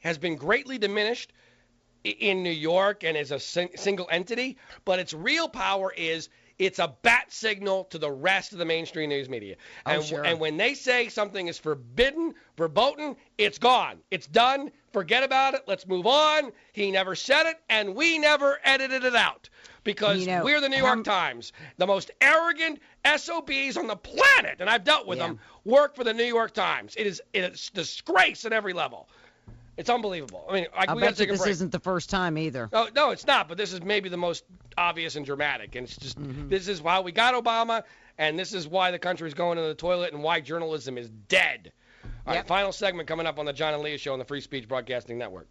has 0.00 0.18
been 0.18 0.36
greatly 0.36 0.76
diminished 0.76 1.32
in 2.10 2.42
New 2.42 2.50
York 2.50 3.04
and 3.04 3.16
as 3.16 3.30
a 3.32 3.40
sing, 3.40 3.70
single 3.76 4.08
entity, 4.10 4.56
but 4.84 4.98
its 4.98 5.12
real 5.12 5.48
power 5.48 5.92
is 5.96 6.28
it's 6.58 6.78
a 6.78 6.94
bat 7.02 7.26
signal 7.32 7.84
to 7.84 7.98
the 7.98 8.10
rest 8.10 8.52
of 8.52 8.58
the 8.58 8.64
mainstream 8.64 9.10
news 9.10 9.28
media. 9.28 9.56
Oh, 9.84 9.90
And, 9.92 10.04
sure. 10.04 10.24
and 10.24 10.40
when 10.40 10.56
they 10.56 10.72
say 10.72 11.08
something 11.10 11.48
is 11.48 11.58
forbidden, 11.58 12.34
verboten, 12.56 13.16
it's 13.36 13.58
gone. 13.58 13.98
It's 14.10 14.26
done. 14.26 14.70
Forget 14.92 15.22
about 15.22 15.52
it. 15.52 15.64
Let's 15.66 15.86
move 15.86 16.06
on. 16.06 16.52
He 16.72 16.90
never 16.90 17.14
said 17.14 17.46
it, 17.46 17.56
and 17.68 17.94
we 17.94 18.18
never 18.18 18.58
edited 18.64 19.04
it 19.04 19.14
out 19.14 19.50
because 19.84 20.20
You 20.20 20.26
know, 20.32 20.44
we're 20.44 20.60
the 20.62 20.70
New 20.70 20.78
York 20.78 21.04
Times, 21.04 21.52
the 21.76 21.86
most 21.86 22.10
arrogant 22.22 22.80
SOBs 23.04 23.76
on 23.76 23.86
the 23.86 23.96
planet, 23.96 24.56
and 24.60 24.70
I've 24.70 24.82
dealt 24.84 25.06
with 25.06 25.18
Yeah. 25.18 25.28
them, 25.28 25.38
work 25.66 25.94
for 25.94 26.04
the 26.04 26.14
New 26.14 26.24
York 26.24 26.54
Times. 26.54 26.94
It 26.96 27.06
is 27.06 27.20
it 27.34 27.52
is 27.52 27.70
disgrace 27.74 28.46
at 28.46 28.54
every 28.54 28.72
level. 28.72 29.08
It's 29.76 29.90
unbelievable. 29.90 30.46
I 30.48 30.52
mean, 30.54 30.66
I, 30.74 30.86
I 30.88 30.94
we 30.94 31.00
bet 31.02 31.18
you 31.18 31.26
this 31.26 31.40
break. 31.40 31.50
isn't 31.50 31.70
the 31.72 31.78
first 31.80 32.08
time 32.08 32.38
either. 32.38 32.68
No, 32.72 32.88
no, 32.94 33.10
it's 33.10 33.26
not. 33.26 33.46
But 33.48 33.58
this 33.58 33.72
is 33.72 33.82
maybe 33.82 34.08
the 34.08 34.16
most 34.16 34.44
obvious 34.78 35.16
and 35.16 35.26
dramatic. 35.26 35.74
And 35.74 35.86
it's 35.86 35.96
just 35.96 36.18
Mm-hmm. 36.18 36.48
this 36.48 36.66
is 36.68 36.80
why 36.80 37.00
we 37.00 37.12
got 37.12 37.34
Obama, 37.34 37.82
and 38.16 38.38
this 38.38 38.54
is 38.54 38.66
why 38.66 38.90
the 38.90 38.98
country's 38.98 39.34
going 39.34 39.56
to 39.58 39.62
the 39.64 39.74
toilet, 39.74 40.12
and 40.14 40.22
why 40.22 40.40
journalism 40.40 40.96
is 40.96 41.10
dead. 41.28 41.72
All 42.04 42.32
right, 42.32 42.36
Yep. 42.36 42.46
final 42.46 42.72
segment 42.72 43.06
coming 43.08 43.26
up 43.26 43.38
on 43.38 43.44
the 43.44 43.52
John 43.52 43.74
and 43.74 43.82
Leah 43.82 43.98
Show 43.98 44.12
on 44.14 44.18
the 44.18 44.24
Free 44.24 44.40
Speech 44.40 44.66
Broadcasting 44.66 45.18
Network. 45.18 45.48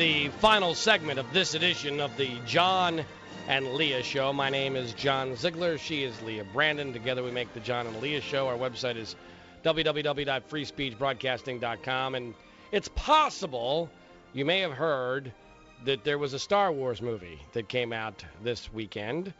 The 0.00 0.28
final 0.38 0.74
segment 0.74 1.18
of 1.18 1.30
this 1.34 1.52
edition 1.52 2.00
of 2.00 2.16
the 2.16 2.30
John 2.46 3.04
and 3.48 3.74
Leah 3.74 4.02
Show. 4.02 4.32
My 4.32 4.48
name 4.48 4.74
is 4.74 4.94
John 4.94 5.36
Ziegler. 5.36 5.76
She 5.76 6.04
is 6.04 6.22
Leah 6.22 6.46
Brandon. 6.54 6.94
Together 6.94 7.22
we 7.22 7.30
make 7.30 7.52
the 7.52 7.60
John 7.60 7.86
and 7.86 8.00
Leah 8.00 8.22
Show. 8.22 8.48
Our 8.48 8.56
website 8.56 8.96
is 8.96 9.14
www.freespeechbroadcasting.com. 9.62 12.14
And 12.14 12.32
it's 12.72 12.88
possible 12.94 13.90
you 14.32 14.46
may 14.46 14.60
have 14.60 14.72
heard 14.72 15.32
that 15.84 16.02
there 16.02 16.16
was 16.16 16.32
a 16.32 16.38
Star 16.38 16.72
Wars 16.72 17.02
movie 17.02 17.38
that 17.52 17.68
came 17.68 17.92
out 17.92 18.24
this 18.42 18.72
weekend. 18.72 19.34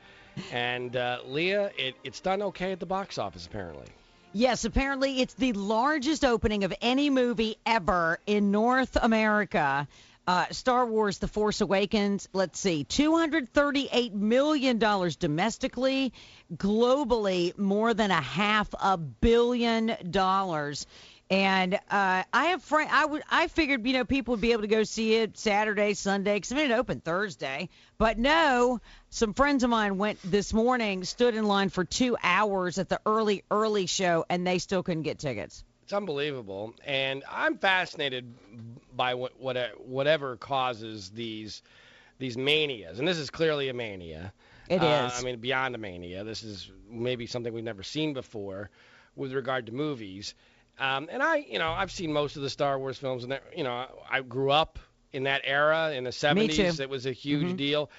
And 0.53 0.95
uh, 0.95 1.21
Leah, 1.25 1.71
it, 1.79 1.95
it's 2.05 2.21
done 2.21 2.43
okay 2.43 2.73
at 2.73 2.81
the 2.81 2.87
box 2.87 3.17
office, 3.17 3.47
apparently. 3.47 3.87
Yes, 4.35 4.67
apparently 4.67 5.23
it's 5.23 5.35
the 5.35 5.55
largest 5.55 6.23
opening 6.23 6.65
of 6.65 6.75
any 6.83 7.09
movie 7.09 7.57
ever 7.65 8.19
in 8.27 8.53
North 8.53 8.99
America. 9.01 9.89
Uh, 10.31 10.47
Star 10.53 10.87
Wars: 10.87 11.19
The 11.19 11.27
Force 11.27 11.61
Awakens. 11.61 12.29
Let's 12.33 12.61
see, 12.61 12.85
238 12.85 14.15
million 14.15 14.79
dollars 14.79 15.17
domestically, 15.17 16.13
globally 16.55 17.59
more 17.59 17.95
than 17.95 18.13
a 18.13 18.21
half 18.21 18.73
a 18.81 18.97
billion 18.97 19.97
dollars. 20.09 20.87
And 21.31 21.75
uh, 21.75 22.23
I 22.33 22.45
have 22.45 22.63
friend, 22.63 22.89
I 22.93 23.07
would, 23.07 23.25
I 23.29 23.49
figured 23.49 23.85
you 23.85 23.93
know 23.93 24.05
people 24.05 24.35
would 24.35 24.41
be 24.41 24.53
able 24.53 24.63
to 24.63 24.69
go 24.69 24.85
see 24.85 25.17
it 25.17 25.37
Saturday, 25.37 25.95
Sunday, 25.95 26.37
because 26.37 26.53
I 26.53 26.55
mean 26.55 26.71
it 26.71 26.75
opened 26.75 27.03
Thursday. 27.03 27.69
But 27.99 28.17
no, 28.17 28.81
some 29.09 29.35
friends 29.35 29.65
of 29.65 29.71
mine 29.71 29.99
went 29.99 30.21
this 30.23 30.53
morning, 30.53 31.03
stood 31.03 31.35
in 31.35 31.45
line 31.45 31.71
for 31.71 31.85
two 31.85 32.17
hours 32.23 32.79
at 32.79 32.89
the 32.89 33.01
early 33.05 33.43
early 33.51 33.87
show, 33.87 34.25
and 34.31 34.47
they 34.47 34.59
still 34.59 34.85
couldn't 34.85 35.03
get 35.03 35.19
tickets. 35.19 35.65
It's 35.91 35.97
unbelievable, 35.97 36.73
and 36.87 37.25
I'm 37.29 37.59
fascinated 37.59 38.33
by 38.95 39.15
what, 39.15 39.41
what 39.41 39.57
whatever 39.85 40.37
causes 40.37 41.11
these 41.11 41.63
these 42.21 42.37
manias, 42.37 43.01
and 43.01 43.09
this 43.09 43.19
is 43.19 43.29
clearly 43.29 43.69
a 43.71 43.75
mania. 43.75 44.33
It 44.69 44.81
Uh, 44.81 45.11
is. 45.13 45.21
I 45.21 45.25
mean, 45.25 45.41
beyond 45.41 45.75
a 45.75 45.79
mania. 45.79 46.23
This 46.23 46.45
is 46.45 46.71
maybe 46.89 47.27
something 47.27 47.53
we've 47.53 47.65
never 47.65 47.83
seen 47.83 48.13
before 48.13 48.71
with 49.17 49.33
regard 49.33 49.67
to 49.67 49.73
movies. 49.73 50.37
Um, 50.79 51.09
and 51.11 51.25
I, 51.25 51.39
you 51.39 51.59
know, 51.59 51.73
I've 51.73 51.91
seen 51.91 52.13
most 52.13 52.37
of 52.37 52.43
the 52.43 52.51
Star 52.51 52.79
Wars 52.79 52.97
films, 52.97 53.25
and 53.25 53.41
you 53.57 53.65
know, 53.65 53.87
I 54.09 54.21
grew 54.21 54.53
up 54.53 54.79
in 55.13 55.25
that 55.25 55.41
era 55.43 55.91
in 55.93 56.05
the 56.05 56.11
70s. 56.11 56.77
too. 56.77 56.83
It 56.85 56.89
was 56.89 57.07
a 57.07 57.13
huge 57.13 57.57
deal. 57.57 57.91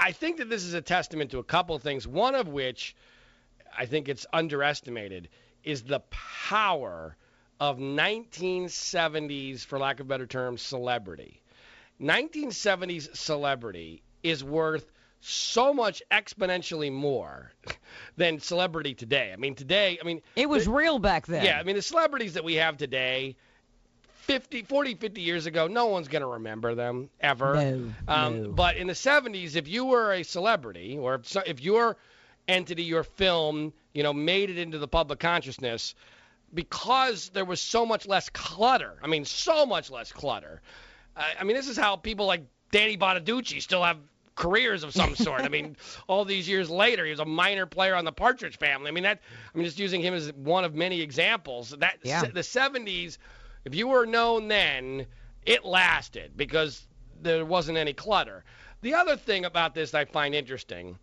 I 0.00 0.10
think 0.10 0.38
that 0.38 0.50
this 0.50 0.64
is 0.64 0.74
a 0.74 0.82
testament 0.82 1.30
to 1.30 1.38
a 1.38 1.44
couple 1.44 1.76
of 1.76 1.82
things. 1.82 2.08
One 2.08 2.34
of 2.34 2.48
which 2.48 2.96
I 3.78 3.86
think 3.86 4.08
it's 4.08 4.26
underestimated 4.32 5.28
is 5.62 5.82
the 5.82 6.00
power 6.10 7.16
of 7.60 7.78
1970s, 7.78 9.64
for 9.64 9.78
lack 9.78 10.00
of 10.00 10.06
a 10.06 10.08
better 10.08 10.26
term, 10.26 10.56
celebrity. 10.56 11.40
1970s 12.00 13.14
celebrity 13.14 14.02
is 14.22 14.42
worth 14.42 14.90
so 15.20 15.74
much 15.74 16.02
exponentially 16.10 16.90
more 16.90 17.52
than 18.16 18.40
celebrity 18.40 18.94
today. 18.94 19.30
I 19.32 19.36
mean, 19.36 19.54
today, 19.54 19.98
I 20.00 20.06
mean, 20.06 20.22
It 20.36 20.48
was 20.48 20.66
real 20.66 20.98
back 20.98 21.26
then. 21.26 21.44
yeah, 21.44 21.58
I 21.58 21.62
mean, 21.62 21.76
the 21.76 21.82
celebrities 21.82 22.34
that 22.34 22.44
we 22.44 22.54
have 22.54 22.78
today, 22.78 23.36
50, 24.22 24.62
40, 24.62 24.94
50 24.94 25.20
years 25.20 25.44
ago, 25.44 25.66
no 25.66 25.86
one's 25.86 26.08
going 26.08 26.22
to 26.22 26.28
remember 26.28 26.74
them 26.74 27.10
ever. 27.20 27.54
No, 27.56 27.92
um, 28.08 28.42
no. 28.42 28.52
But 28.52 28.76
in 28.76 28.86
the 28.86 28.94
70s, 28.94 29.56
if 29.56 29.68
you 29.68 29.84
were 29.84 30.12
a 30.14 30.22
celebrity 30.22 30.96
or 30.96 31.16
if, 31.16 31.28
so- 31.28 31.42
if 31.44 31.60
your 31.60 31.98
entity, 32.48 32.84
your 32.84 33.04
film, 33.04 33.74
you 33.92 34.02
know, 34.02 34.14
made 34.14 34.48
it 34.48 34.56
into 34.56 34.78
the 34.78 34.88
public 34.88 35.18
consciousness, 35.18 35.94
because 36.52 37.30
there 37.30 37.44
was 37.44 37.60
so 37.60 37.86
much 37.86 38.06
less 38.06 38.28
clutter. 38.30 38.96
I 39.02 39.06
mean, 39.06 39.24
so 39.24 39.66
much 39.66 39.90
less 39.90 40.12
clutter. 40.12 40.60
I, 41.16 41.34
I 41.40 41.44
mean, 41.44 41.56
this 41.56 41.68
is 41.68 41.76
how 41.76 41.96
people 41.96 42.26
like 42.26 42.42
Danny 42.70 42.96
Bonaduce 42.96 43.62
still 43.62 43.82
have 43.82 43.98
careers 44.34 44.82
of 44.82 44.94
some 44.94 45.14
sort. 45.14 45.42
I 45.42 45.48
mean, 45.48 45.76
all 46.08 46.24
these 46.24 46.48
years 46.48 46.70
later, 46.70 47.04
he 47.04 47.10
was 47.10 47.20
a 47.20 47.24
minor 47.24 47.66
player 47.66 47.94
on 47.94 48.04
the 48.04 48.12
Partridge 48.12 48.58
Family. 48.58 48.88
I 48.88 48.92
mean, 48.92 49.04
that 49.04 49.20
I'm 49.54 49.62
just 49.62 49.78
using 49.78 50.00
him 50.00 50.14
as 50.14 50.32
one 50.32 50.64
of 50.64 50.74
many 50.74 51.00
examples. 51.00 51.70
That 51.70 51.98
Yeah. 52.02 52.24
the 52.24 52.40
70s, 52.40 53.18
if 53.64 53.74
you 53.74 53.88
were 53.88 54.06
known 54.06 54.48
then, 54.48 55.06
it 55.44 55.64
lasted 55.64 56.36
because 56.36 56.86
there 57.22 57.44
wasn't 57.44 57.78
any 57.78 57.92
clutter. 57.92 58.44
The 58.82 58.94
other 58.94 59.16
thing 59.16 59.44
about 59.44 59.74
this 59.74 59.92
I 59.92 60.06
find 60.06 60.34
interesting 60.34 60.98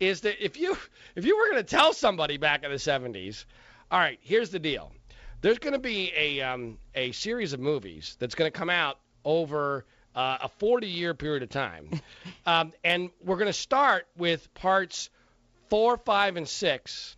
is 0.00 0.22
that 0.22 0.42
if 0.42 0.56
you 0.56 0.78
if 1.14 1.24
you 1.24 1.36
were 1.36 1.50
going 1.50 1.62
to 1.64 1.76
tell 1.76 1.92
somebody 1.92 2.36
back 2.36 2.64
in 2.64 2.70
the 2.70 2.76
70s, 2.76 3.44
all 3.90 3.98
right, 3.98 4.18
here's 4.22 4.50
the 4.50 4.58
deal. 4.58 4.92
There's 5.40 5.58
going 5.58 5.72
to 5.74 5.78
be 5.78 6.12
a 6.16 6.40
um, 6.42 6.78
a 6.94 7.12
series 7.12 7.52
of 7.52 7.60
movies 7.60 8.16
that's 8.18 8.34
going 8.34 8.50
to 8.50 8.56
come 8.58 8.70
out 8.70 8.98
over 9.24 9.84
uh, 10.14 10.38
a 10.42 10.48
40 10.48 10.86
year 10.88 11.14
period 11.14 11.42
of 11.42 11.48
time, 11.50 11.90
um, 12.46 12.72
and 12.84 13.10
we're 13.24 13.36
going 13.36 13.46
to 13.46 13.52
start 13.52 14.06
with 14.16 14.52
parts 14.54 15.10
four, 15.68 15.96
five, 15.98 16.36
and 16.36 16.48
six. 16.48 17.16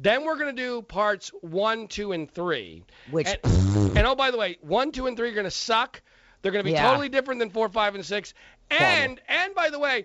Then 0.00 0.24
we're 0.24 0.36
going 0.36 0.54
to 0.54 0.62
do 0.62 0.80
parts 0.82 1.30
one, 1.40 1.88
two, 1.88 2.12
and 2.12 2.30
three. 2.30 2.84
Which- 3.10 3.26
and, 3.26 3.98
and 3.98 4.06
oh, 4.06 4.14
by 4.14 4.30
the 4.30 4.38
way, 4.38 4.56
one, 4.60 4.92
two, 4.92 5.08
and 5.08 5.16
three 5.16 5.30
are 5.30 5.34
going 5.34 5.44
to 5.44 5.50
suck. 5.50 6.00
They're 6.40 6.52
going 6.52 6.62
to 6.64 6.70
be 6.70 6.72
Yeah. 6.72 6.86
totally 6.88 7.08
different 7.08 7.40
than 7.40 7.50
four, 7.50 7.68
five, 7.68 7.96
and 7.96 8.06
six. 8.06 8.32
And 8.70 9.20
and 9.28 9.54
by 9.56 9.70
the 9.70 9.78
way, 9.78 10.04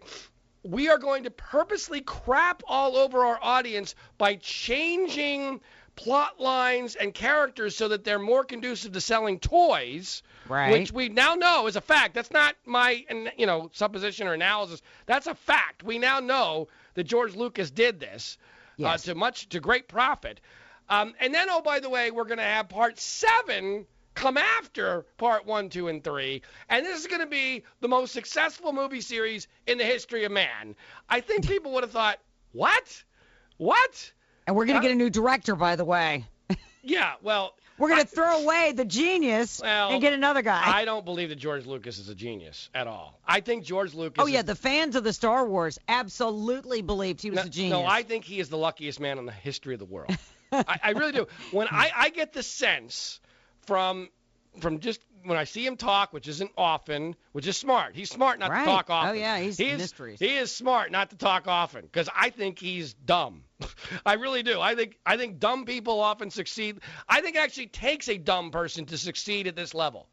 we 0.63 0.89
are 0.89 0.97
going 0.97 1.25
to 1.25 1.31
purposely 1.31 2.01
crap 2.01 2.63
all 2.67 2.97
over 2.97 3.23
our 3.23 3.37
audience 3.41 3.93
by 4.17 4.35
changing 4.37 5.61
plot 5.95 6.39
lines 6.39 6.95
and 6.95 7.13
characters 7.13 7.75
so 7.75 7.87
that 7.89 8.03
they're 8.03 8.19
more 8.19 8.43
conducive 8.43 8.91
to 8.93 9.01
selling 9.01 9.39
toys, 9.39 10.23
Right. 10.49 10.71
which 10.71 10.91
we 10.91 11.09
now 11.09 11.35
know 11.35 11.67
is 11.67 11.75
a 11.75 11.81
fact. 11.81 12.13
That's 12.15 12.31
not 12.31 12.55
my 12.65 13.05
you 13.37 13.45
know 13.45 13.69
supposition 13.73 14.27
or 14.27 14.33
analysis. 14.33 14.81
That's 15.05 15.27
a 15.27 15.35
fact. 15.35 15.83
We 15.83 15.99
now 15.99 16.19
know 16.19 16.67
that 16.95 17.03
George 17.05 17.35
Lucas 17.35 17.71
did 17.71 17.99
this 17.99 18.37
Yes. 18.77 19.07
uh, 19.07 19.11
to 19.11 19.15
much 19.15 19.49
to 19.49 19.59
great 19.59 19.87
profit. 19.87 20.41
Um, 20.89 21.13
and 21.19 21.33
then, 21.33 21.47
oh, 21.49 21.61
by 21.61 21.79
the 21.79 21.89
way, 21.89 22.11
we're 22.11 22.25
going 22.25 22.39
to 22.39 22.43
have 22.43 22.67
part 22.69 22.99
seven 22.99 23.85
come 24.15 24.37
after 24.37 25.05
part 25.17 25.45
one, 25.45 25.69
two, 25.69 25.87
and 25.87 26.03
three. 26.03 26.41
And 26.69 26.85
this 26.85 26.99
is 26.99 27.07
going 27.07 27.21
to 27.21 27.25
be 27.27 27.63
the 27.79 27.87
most 27.87 28.11
successful 28.13 28.73
movie 28.73 29.01
series 29.01 29.47
in 29.65 29.77
the 29.77 29.85
history 29.85 30.23
of 30.25 30.31
man. 30.31 30.75
I 31.09 31.21
think 31.21 31.47
people 31.47 31.71
would 31.73 31.83
have 31.83 31.91
thought, 31.91 32.19
what? 32.51 33.03
What? 33.57 34.11
And 34.45 34.55
we're 34.55 34.65
going 34.65 34.81
to 34.81 34.85
get 34.85 34.91
a 34.91 34.97
new 34.97 35.09
director, 35.09 35.55
by 35.55 35.75
the 35.75 35.85
way. 35.85 36.25
Yeah, 36.85 37.13
well, 37.21 37.53
We're 37.77 37.87
going 37.87 38.01
to 38.01 38.07
throw 38.07 38.43
away 38.43 38.73
the 38.73 38.83
genius 38.83 39.61
Well, 39.63 39.91
and 39.91 40.01
get 40.01 40.11
another 40.11 40.41
guy. 40.41 40.61
I 40.65 40.83
don't 40.83 41.05
believe 41.05 41.29
that 41.29 41.37
George 41.37 41.65
Lucas 41.65 41.97
is 41.97 42.09
a 42.09 42.15
genius 42.15 42.69
at 42.75 42.87
all. 42.87 43.17
I 43.25 43.39
think 43.39 43.63
George 43.63 43.93
Lucas. 43.93 44.21
oh, 44.21 44.27
is- 44.27 44.33
yeah, 44.33 44.41
the 44.41 44.53
fans 44.53 44.97
of 44.97 45.05
the 45.05 45.13
Star 45.13 45.47
Wars 45.47 45.79
absolutely 45.87 46.81
believed 46.81 47.21
he 47.21 47.29
was 47.29 47.37
no, 47.37 47.43
a 47.45 47.49
genius. 47.49 47.71
No, 47.71 47.85
I 47.85 48.03
think 48.03 48.25
he 48.25 48.41
is 48.41 48.49
the 48.49 48.57
luckiest 48.57 48.99
man 48.99 49.17
in 49.17 49.25
the 49.25 49.31
history 49.31 49.73
of 49.73 49.79
the 49.79 49.85
world. 49.85 50.11
I, 50.51 50.79
I 50.83 50.89
really 50.91 51.13
do. 51.13 51.27
When 51.51 51.69
I, 51.71 51.89
I 51.95 52.09
get 52.09 52.33
the 52.33 52.43
sense 52.43 53.21
from 53.65 54.09
from 54.59 54.79
just 54.79 54.99
when 55.25 55.37
I 55.37 55.43
see 55.45 55.65
him 55.65 55.77
talk, 55.77 56.13
which 56.13 56.27
isn't 56.27 56.51
often, 56.57 57.15
which 57.31 57.47
is 57.47 57.57
smart. 57.57 57.95
He's 57.95 58.09
smart 58.09 58.39
not 58.39 58.49
Right. 58.51 58.59
to 58.59 58.65
talk 58.65 58.89
often. 58.89 59.07
Oh, 59.07 59.09
often. 59.11 59.21
yeah, 59.21 59.39
he's 59.39 59.57
he 59.57 59.69
is, 59.69 59.79
mysteries. 59.79 60.19
He 60.19 60.35
is 60.37 60.51
smart 60.51 60.91
not 60.91 61.09
to 61.11 61.15
talk 61.17 61.47
often 61.47 61.81
because 61.81 62.09
I 62.15 62.29
think 62.29 62.59
he's 62.59 62.93
dumb. 62.93 63.43
I 64.05 64.13
really 64.13 64.43
do. 64.43 64.59
I 64.59 64.75
think 64.75 64.97
I 65.05 65.17
think 65.17 65.39
dumb 65.39 65.65
people 65.65 65.99
often 65.99 66.29
succeed. 66.29 66.79
I 67.07 67.21
think 67.21 67.35
it 67.35 67.39
actually 67.39 67.67
takes 67.67 68.09
a 68.09 68.17
dumb 68.17 68.51
person 68.51 68.85
to 68.87 68.97
succeed 68.97 69.47
at 69.47 69.55
this 69.55 69.73
level. 69.73 70.07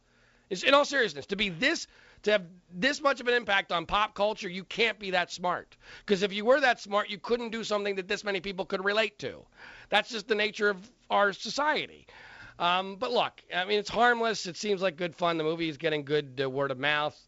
It's, 0.48 0.62
in 0.64 0.74
all 0.74 0.84
seriousness, 0.84 1.26
to 1.26 1.36
be 1.36 1.48
this 1.48 1.86
to 2.24 2.32
have 2.32 2.42
this 2.74 3.00
much 3.00 3.20
of 3.20 3.28
an 3.28 3.34
impact 3.34 3.72
on 3.72 3.86
pop 3.86 4.14
culture, 4.14 4.48
you 4.48 4.64
can't 4.64 4.98
be 4.98 5.12
that 5.12 5.32
smart. 5.32 5.76
Because 6.04 6.22
if 6.22 6.32
you 6.34 6.44
were 6.44 6.60
that 6.60 6.78
smart, 6.80 7.08
you 7.08 7.18
couldn't 7.18 7.50
do 7.50 7.64
something 7.64 7.94
that 7.96 8.08
this 8.08 8.24
many 8.24 8.40
people 8.40 8.66
could 8.66 8.84
relate 8.84 9.18
to. 9.20 9.42
That's 9.88 10.10
just 10.10 10.28
the 10.28 10.34
nature 10.34 10.68
of 10.68 10.90
our 11.08 11.32
society. 11.32 12.06
Um, 12.60 12.96
but 12.96 13.10
look, 13.12 13.32
I 13.54 13.64
mean, 13.64 13.78
it's 13.78 13.88
harmless. 13.88 14.46
It 14.46 14.56
seems 14.56 14.82
like 14.82 14.96
good 14.96 15.16
fun. 15.16 15.38
The 15.38 15.44
movie 15.44 15.68
is 15.68 15.76
getting 15.78 16.04
good 16.04 16.40
uh, 16.42 16.50
word 16.50 16.70
of 16.70 16.78
mouth, 16.78 17.18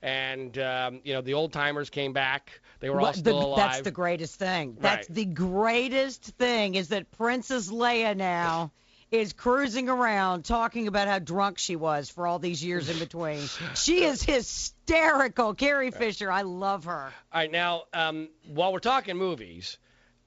and 0.00 0.56
um, 0.58 1.00
you 1.04 1.12
know 1.14 1.20
the 1.20 1.34
old 1.34 1.52
timers 1.52 1.90
came 1.90 2.12
back. 2.12 2.60
They 2.80 2.88
were 2.90 2.96
all 2.98 3.02
Well, 3.04 3.12
the- 3.12 3.18
still 3.18 3.44
alive. 3.46 3.56
That's 3.72 3.80
the 3.82 3.90
greatest 3.90 4.38
thing. 4.38 4.76
That's 4.80 5.08
Right. 5.08 5.14
the 5.14 5.24
greatest 5.24 6.22
thing 6.38 6.74
is 6.76 6.88
that 6.88 7.10
Princess 7.12 7.68
Leia 7.70 8.16
now 8.16 8.70
is 9.10 9.32
cruising 9.32 9.88
around 9.88 10.44
talking 10.44 10.86
about 10.88 11.08
how 11.08 11.18
drunk 11.18 11.58
she 11.58 11.74
was 11.76 12.10
for 12.10 12.26
all 12.26 12.38
these 12.38 12.62
years 12.62 12.88
in 12.88 12.98
between. 12.98 13.40
she 13.74 14.04
is 14.04 14.22
hysterical. 14.22 15.54
Carrie 15.54 15.90
Fisher, 15.90 16.30
I 16.30 16.42
love 16.42 16.84
her. 16.84 17.12
All 17.32 17.40
right, 17.40 17.50
now 17.50 17.84
um, 17.92 18.28
while 18.46 18.72
we're 18.72 18.78
talking 18.80 19.16
movies, 19.16 19.78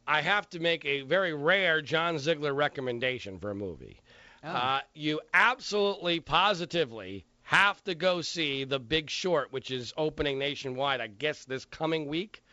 I 0.07 0.21
have 0.21 0.49
to 0.51 0.59
make 0.59 0.85
a 0.85 1.01
very 1.01 1.33
rare 1.33 1.81
John 1.81 2.17
Ziegler 2.19 2.53
recommendation 2.53 3.37
for 3.39 3.51
a 3.51 3.55
movie. 3.55 3.99
Uh, 4.43 4.79
you 4.93 5.21
absolutely, 5.33 6.19
positively 6.19 7.25
have 7.43 7.83
to 7.83 7.95
go 7.95 8.21
see 8.21 8.63
The 8.63 8.79
Big 8.79 9.09
Short, 9.09 9.51
which 9.51 9.71
is 9.71 9.93
opening 9.97 10.37
nationwide, 10.39 11.01
I 11.01 11.07
guess, 11.07 11.45
this 11.45 11.65
coming 11.65 12.07
week. 12.07 12.43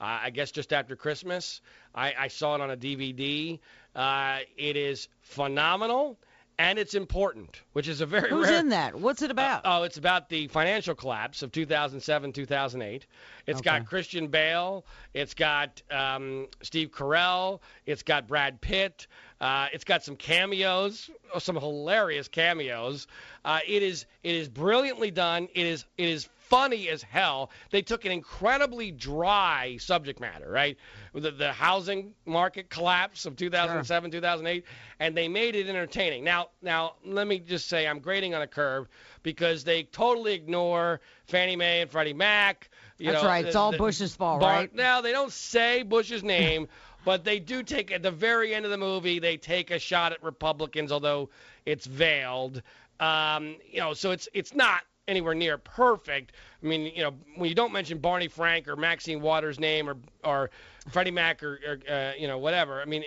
Uh, 0.00 0.18
I 0.24 0.30
guess 0.30 0.50
just 0.50 0.72
after 0.72 0.96
Christmas. 0.96 1.60
I, 1.94 2.12
I 2.18 2.28
saw 2.28 2.54
it 2.56 2.60
on 2.60 2.70
a 2.70 2.76
DVD. 2.76 3.58
Uh, 3.94 4.38
it 4.56 4.76
is 4.76 5.08
phenomenal 5.20 6.18
and 6.58 6.78
it's 6.78 6.94
important, 6.94 7.60
which 7.72 7.88
is 7.88 8.02
a 8.02 8.06
very 8.06 8.28
Who's 8.28 8.46
rare. 8.48 8.60
in 8.60 8.68
that? 8.70 8.94
What's 8.94 9.22
it 9.22 9.30
about? 9.30 9.62
Oh, 9.64 9.84
it's 9.84 9.96
about 9.96 10.28
the 10.28 10.48
financial 10.48 10.94
collapse 10.94 11.42
of 11.42 11.50
2007, 11.50 12.32
2008. 12.32 13.06
It's 13.46 13.58
Okay. 13.60 13.64
got 13.64 13.86
Christian 13.86 14.28
Bale. 14.28 14.84
It's 15.14 15.34
got 15.34 15.80
um, 15.90 16.48
Steve 16.62 16.90
Carell. 16.90 17.60
It's 17.86 18.02
got 18.02 18.28
Brad 18.28 18.60
Pitt. 18.60 19.06
Uh, 19.42 19.66
it's 19.72 19.82
got 19.82 20.04
some 20.04 20.14
cameos, 20.14 21.10
oh, 21.34 21.40
some 21.40 21.56
hilarious 21.56 22.28
cameos. 22.28 23.08
Uh, 23.44 23.58
it 23.66 23.82
is 23.82 24.06
it 24.22 24.36
is 24.36 24.48
brilliantly 24.48 25.10
done. 25.10 25.48
It 25.52 25.66
is 25.66 25.84
it 25.98 26.08
is 26.08 26.28
funny 26.52 26.88
as 26.90 27.02
hell. 27.02 27.50
They 27.70 27.82
took 27.82 28.04
an 28.04 28.12
incredibly 28.12 28.92
dry 28.92 29.78
subject 29.80 30.20
matter, 30.20 30.48
right? 30.48 30.76
The, 31.12 31.32
the 31.32 31.50
housing 31.52 32.12
market 32.24 32.70
collapse 32.70 33.24
of 33.24 33.36
2007, 33.36 34.10
2008, 34.12 34.64
and 35.00 35.16
they 35.16 35.26
made 35.28 35.56
it 35.56 35.66
entertaining. 35.66 36.22
Now, 36.22 36.50
now 36.60 36.96
let 37.04 37.26
me 37.26 37.38
just 37.40 37.68
say 37.68 37.88
I'm 37.88 37.98
grading 38.00 38.34
on 38.34 38.42
a 38.42 38.46
curve 38.46 38.86
because 39.22 39.64
they 39.64 39.84
totally 39.84 40.34
ignore 40.34 41.00
Fannie 41.24 41.56
Mae 41.56 41.80
and 41.80 41.90
Freddie 41.90 42.12
Mac. 42.12 42.68
You 42.98 43.10
That's 43.10 43.22
know, 43.22 43.28
right. 43.28 43.44
It's 43.46 43.54
the- 43.54 43.58
all 43.58 43.72
the- 43.72 43.78
Bush's 43.78 44.14
fault, 44.14 44.40
Bar- 44.40 44.52
right? 44.52 44.74
Now 44.74 45.00
they 45.00 45.10
don't 45.10 45.32
say 45.32 45.82
Bush's 45.82 46.22
name, 46.22 46.68
but 47.04 47.24
they 47.24 47.38
do 47.38 47.62
take 47.62 47.90
at 47.90 48.02
the 48.02 48.10
very 48.10 48.54
end 48.54 48.64
of 48.64 48.70
the 48.70 48.78
movie 48.78 49.18
they 49.18 49.36
take 49.36 49.70
a 49.70 49.78
shot 49.78 50.12
at 50.12 50.22
Republicans, 50.22 50.92
although 50.92 51.28
it's 51.66 51.86
veiled. 51.86 52.62
Um, 53.00 53.56
you 53.70 53.80
know, 53.80 53.94
so 53.94 54.10
it's 54.10 54.28
it's 54.32 54.54
not 54.54 54.82
anywhere 55.08 55.34
near 55.34 55.58
perfect. 55.58 56.32
I 56.62 56.66
mean, 56.66 56.92
you 56.94 57.02
know, 57.02 57.14
when 57.36 57.48
you 57.48 57.54
don't 57.54 57.72
mention 57.72 57.98
Barney 57.98 58.28
Frank 58.28 58.68
or 58.68 58.76
Maxine 58.76 59.20
Waters' 59.20 59.58
name 59.58 59.88
or 59.88 59.96
or 60.24 60.50
Freddie 60.88 61.10
Mac 61.10 61.42
or, 61.42 61.58
or 61.66 61.92
uh, 61.92 62.12
you 62.18 62.26
know 62.26 62.38
whatever. 62.38 62.80
I 62.80 62.84
mean, 62.84 63.04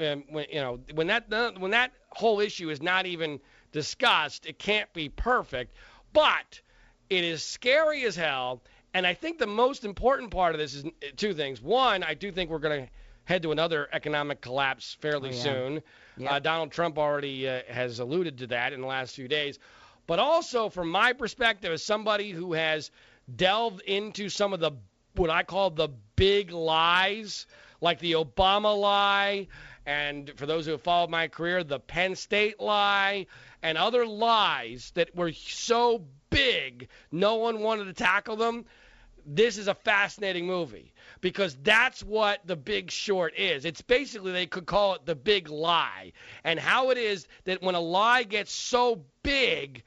um, 0.00 0.24
when, 0.30 0.46
you 0.50 0.60
know 0.60 0.80
when 0.94 1.06
that 1.08 1.30
when 1.58 1.70
that 1.70 1.92
whole 2.10 2.40
issue 2.40 2.70
is 2.70 2.82
not 2.82 3.06
even 3.06 3.40
discussed, 3.72 4.46
it 4.46 4.58
can't 4.58 4.92
be 4.92 5.08
perfect, 5.08 5.74
but 6.12 6.60
it 7.10 7.24
is 7.24 7.42
scary 7.42 8.04
as 8.04 8.16
hell. 8.16 8.62
And 8.94 9.06
I 9.06 9.12
think 9.12 9.38
the 9.38 9.46
most 9.46 9.84
important 9.84 10.30
part 10.30 10.54
of 10.54 10.60
this 10.60 10.74
is 10.74 10.84
two 11.16 11.34
things. 11.34 11.60
One, 11.60 12.04
I 12.04 12.14
do 12.14 12.30
think 12.30 12.48
we're 12.48 12.60
going 12.60 12.84
to 12.84 12.90
head 13.24 13.42
to 13.42 13.52
another 13.52 13.88
economic 13.92 14.40
collapse 14.40 14.96
fairly 15.00 15.30
Oh, 15.30 15.32
yeah. 15.32 15.42
soon. 15.42 15.82
Yep. 16.18 16.30
Uh, 16.32 16.38
Donald 16.38 16.70
Trump 16.72 16.98
already 16.98 17.48
uh, 17.48 17.60
has 17.68 17.98
alluded 17.98 18.38
to 18.38 18.46
that 18.48 18.72
in 18.72 18.80
the 18.80 18.86
last 18.86 19.14
few 19.14 19.28
days. 19.28 19.58
But 20.06 20.18
also, 20.18 20.68
from 20.68 20.90
my 20.90 21.12
perspective, 21.14 21.72
as 21.72 21.82
somebody 21.82 22.30
who 22.30 22.52
has 22.52 22.90
delved 23.36 23.80
into 23.82 24.28
some 24.28 24.52
of 24.52 24.60
the 24.60 24.72
what 25.16 25.30
I 25.30 25.44
call 25.44 25.70
the 25.70 25.88
big 26.16 26.50
lies, 26.50 27.46
like 27.80 28.00
the 28.00 28.12
Obama 28.12 28.76
lie, 28.78 29.46
and 29.86 30.30
for 30.36 30.44
those 30.46 30.66
who 30.66 30.72
have 30.72 30.82
followed 30.82 31.08
my 31.10 31.28
career, 31.28 31.62
the 31.62 31.78
Penn 31.78 32.16
State 32.16 32.58
lie, 32.60 33.26
and 33.62 33.78
other 33.78 34.04
lies 34.06 34.90
that 34.94 35.14
were 35.14 35.32
so 35.32 36.04
big, 36.30 36.88
no 37.12 37.36
one 37.36 37.60
wanted 37.60 37.84
to 37.84 37.92
tackle 37.92 38.36
them 38.36 38.64
this 39.26 39.56
is 39.56 39.68
a 39.68 39.74
fascinating 39.74 40.46
movie 40.46 40.92
because 41.24 41.56
that's 41.62 42.04
what 42.04 42.46
the 42.46 42.54
big 42.54 42.90
short 42.90 43.32
is. 43.38 43.64
It's 43.64 43.80
basically 43.80 44.32
they 44.32 44.44
could 44.44 44.66
call 44.66 44.92
it 44.92 45.06
the 45.06 45.14
big 45.14 45.48
lie. 45.48 46.12
And 46.44 46.60
how 46.60 46.90
it 46.90 46.98
is 46.98 47.26
that 47.44 47.62
when 47.62 47.74
a 47.74 47.80
lie 47.80 48.24
gets 48.24 48.52
so 48.52 49.02
big, 49.22 49.82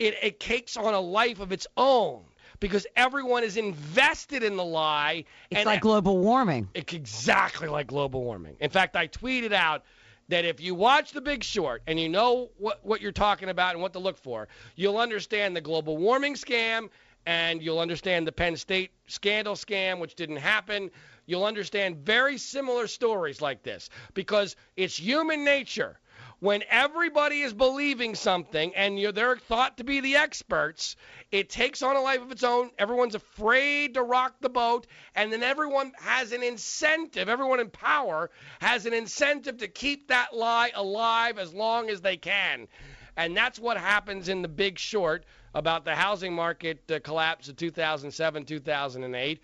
it, 0.00 0.16
it 0.20 0.40
takes 0.40 0.76
on 0.76 0.92
a 0.92 0.98
life 0.98 1.38
of 1.38 1.52
its 1.52 1.68
own 1.76 2.24
because 2.58 2.84
everyone 2.96 3.44
is 3.44 3.56
invested 3.56 4.42
in 4.42 4.56
the 4.56 4.64
lie. 4.64 5.26
It's 5.50 5.58
and 5.58 5.66
like 5.66 5.82
global 5.82 6.18
warming. 6.18 6.68
it's 6.74 6.92
exactly 6.92 7.68
like 7.68 7.86
global 7.86 8.24
warming. 8.24 8.56
In 8.58 8.70
fact, 8.70 8.96
I 8.96 9.06
tweeted 9.06 9.52
out 9.52 9.84
that 10.30 10.44
if 10.44 10.60
you 10.60 10.74
watch 10.74 11.12
The 11.12 11.20
Big 11.20 11.44
Short 11.44 11.80
and 11.86 12.00
you 12.00 12.08
know 12.08 12.50
what, 12.58 12.84
what 12.84 13.00
you're 13.00 13.12
talking 13.12 13.50
about 13.50 13.74
and 13.74 13.82
what 13.82 13.92
to 13.92 14.00
look 14.00 14.18
for, 14.18 14.48
you'll 14.74 14.98
understand 14.98 15.54
the 15.54 15.60
global 15.60 15.96
warming 15.96 16.34
scam 16.34 16.88
and 17.26 17.60
you'll 17.60 17.80
understand 17.80 18.26
the 18.26 18.32
Penn 18.32 18.56
State 18.56 18.92
scandal 19.08 19.54
scam, 19.54 19.98
which 19.98 20.14
didn't 20.14 20.36
happen. 20.36 20.90
You'll 21.26 21.44
understand 21.44 21.96
very 21.96 22.38
similar 22.38 22.86
stories 22.86 23.42
like 23.42 23.64
this 23.64 23.90
because 24.14 24.54
it's 24.76 24.96
human 24.96 25.44
nature. 25.44 25.98
When 26.38 26.62
everybody 26.70 27.40
is 27.40 27.52
believing 27.52 28.14
something 28.14 28.74
and 28.74 28.98
they're 29.14 29.36
thought 29.36 29.78
to 29.78 29.84
be 29.84 30.00
the 30.00 30.16
experts, 30.16 30.94
it 31.32 31.48
takes 31.48 31.82
on 31.82 31.96
a 31.96 32.00
life 32.00 32.20
of 32.20 32.30
its 32.30 32.44
own. 32.44 32.70
Everyone's 32.78 33.14
afraid 33.14 33.94
to 33.94 34.02
rock 34.02 34.34
the 34.40 34.50
boat, 34.50 34.86
and 35.14 35.32
then 35.32 35.42
everyone 35.42 35.92
has 35.98 36.32
an 36.32 36.42
incentive. 36.42 37.30
Everyone 37.30 37.58
in 37.58 37.70
power 37.70 38.30
has 38.60 38.84
an 38.84 38.92
incentive 38.92 39.58
to 39.58 39.68
keep 39.68 40.08
that 40.08 40.36
lie 40.36 40.70
alive 40.74 41.38
as 41.38 41.54
long 41.54 41.88
as 41.88 42.02
they 42.02 42.18
can. 42.18 42.68
And 43.16 43.34
that's 43.34 43.58
what 43.58 43.78
happens 43.78 44.28
in 44.28 44.42
The 44.42 44.48
Big 44.48 44.78
Short 44.78 45.24
about 45.56 45.86
the 45.86 45.94
housing 45.94 46.34
market 46.34 46.78
uh, 46.90 46.98
collapse 47.02 47.48
of 47.48 47.56
2007, 47.56 48.44
2008. 48.44 49.40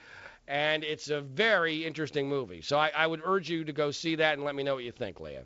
And 0.47 0.85
it's 0.85 1.09
a 1.09 1.23
very 1.23 1.87
interesting 1.87 2.29
movie. 2.29 2.61
So 2.61 2.79
I, 2.79 2.91
I 2.95 3.07
would 3.07 3.23
urge 3.25 3.49
you 3.49 3.65
to 3.65 3.73
go 3.73 3.91
see 3.91 4.17
that 4.17 4.35
and 4.35 4.45
let 4.45 4.55
me 4.55 4.63
know 4.63 4.75
what 4.75 4.85
you 4.85 4.93
think, 4.93 5.21
Leah. 5.21 5.45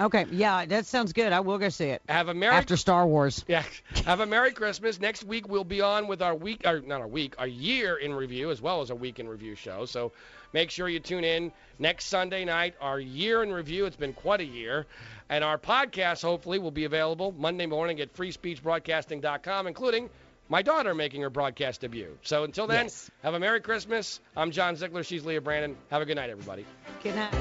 Okay, 0.00 0.26
yeah, 0.32 0.66
that 0.66 0.86
sounds 0.86 1.12
good. 1.12 1.32
I 1.32 1.38
will 1.38 1.58
go 1.58 1.68
see 1.68 1.86
it 1.86 2.02
Have 2.08 2.28
a 2.28 2.34
merry 2.34 2.54
after 2.54 2.76
Star 2.76 3.06
Wars. 3.06 3.44
yeah. 3.48 3.62
Have 4.06 4.18
a 4.18 4.26
Merry 4.26 4.50
Christmas. 4.50 4.98
Next 4.98 5.22
week 5.22 5.48
we'll 5.48 5.62
be 5.62 5.80
on 5.80 6.08
with 6.08 6.20
our 6.20 6.34
week, 6.34 6.62
or 6.66 6.80
not 6.80 7.00
our 7.00 7.06
week, 7.06 7.36
our 7.38 7.46
year 7.46 7.96
in 7.96 8.12
review 8.12 8.50
as 8.50 8.60
well 8.60 8.80
as 8.80 8.90
a 8.90 8.94
week 8.94 9.20
in 9.20 9.28
review 9.28 9.54
show. 9.54 9.84
So 9.84 10.10
make 10.52 10.70
sure 10.70 10.88
you 10.88 10.98
tune 10.98 11.22
in 11.22 11.52
next 11.78 12.06
Sunday 12.06 12.44
night. 12.44 12.74
Our 12.80 12.98
year 12.98 13.44
in 13.44 13.52
review. 13.52 13.86
It's 13.86 13.94
been 13.94 14.14
quite 14.14 14.40
a 14.40 14.44
year, 14.44 14.86
and 15.28 15.42
our 15.44 15.58
podcast 15.58 16.22
hopefully 16.22 16.58
will 16.58 16.70
be 16.70 16.84
available 16.84 17.32
Monday 17.38 17.66
morning 17.66 18.00
at 18.00 18.12
FreeSpeechBroadcasting.com, 18.14 19.66
including 19.66 20.10
my 20.48 20.62
daughter 20.62 20.94
making 20.94 21.22
her 21.22 21.30
broadcast 21.30 21.80
debut. 21.80 22.18
So 22.22 22.44
until 22.44 22.66
then, 22.66 22.84
Yes. 22.86 23.10
have 23.22 23.34
a 23.34 23.40
Merry 23.40 23.60
Christmas. 23.60 24.20
I'm 24.36 24.50
John 24.50 24.76
Ziegler. 24.76 25.02
She's 25.02 25.24
Leah 25.24 25.40
Brandon. 25.40 25.76
Have 25.90 26.02
a 26.02 26.04
good 26.04 26.16
night, 26.16 26.30
everybody. 26.30 26.66
Good 27.02 27.14
night. 27.14 27.34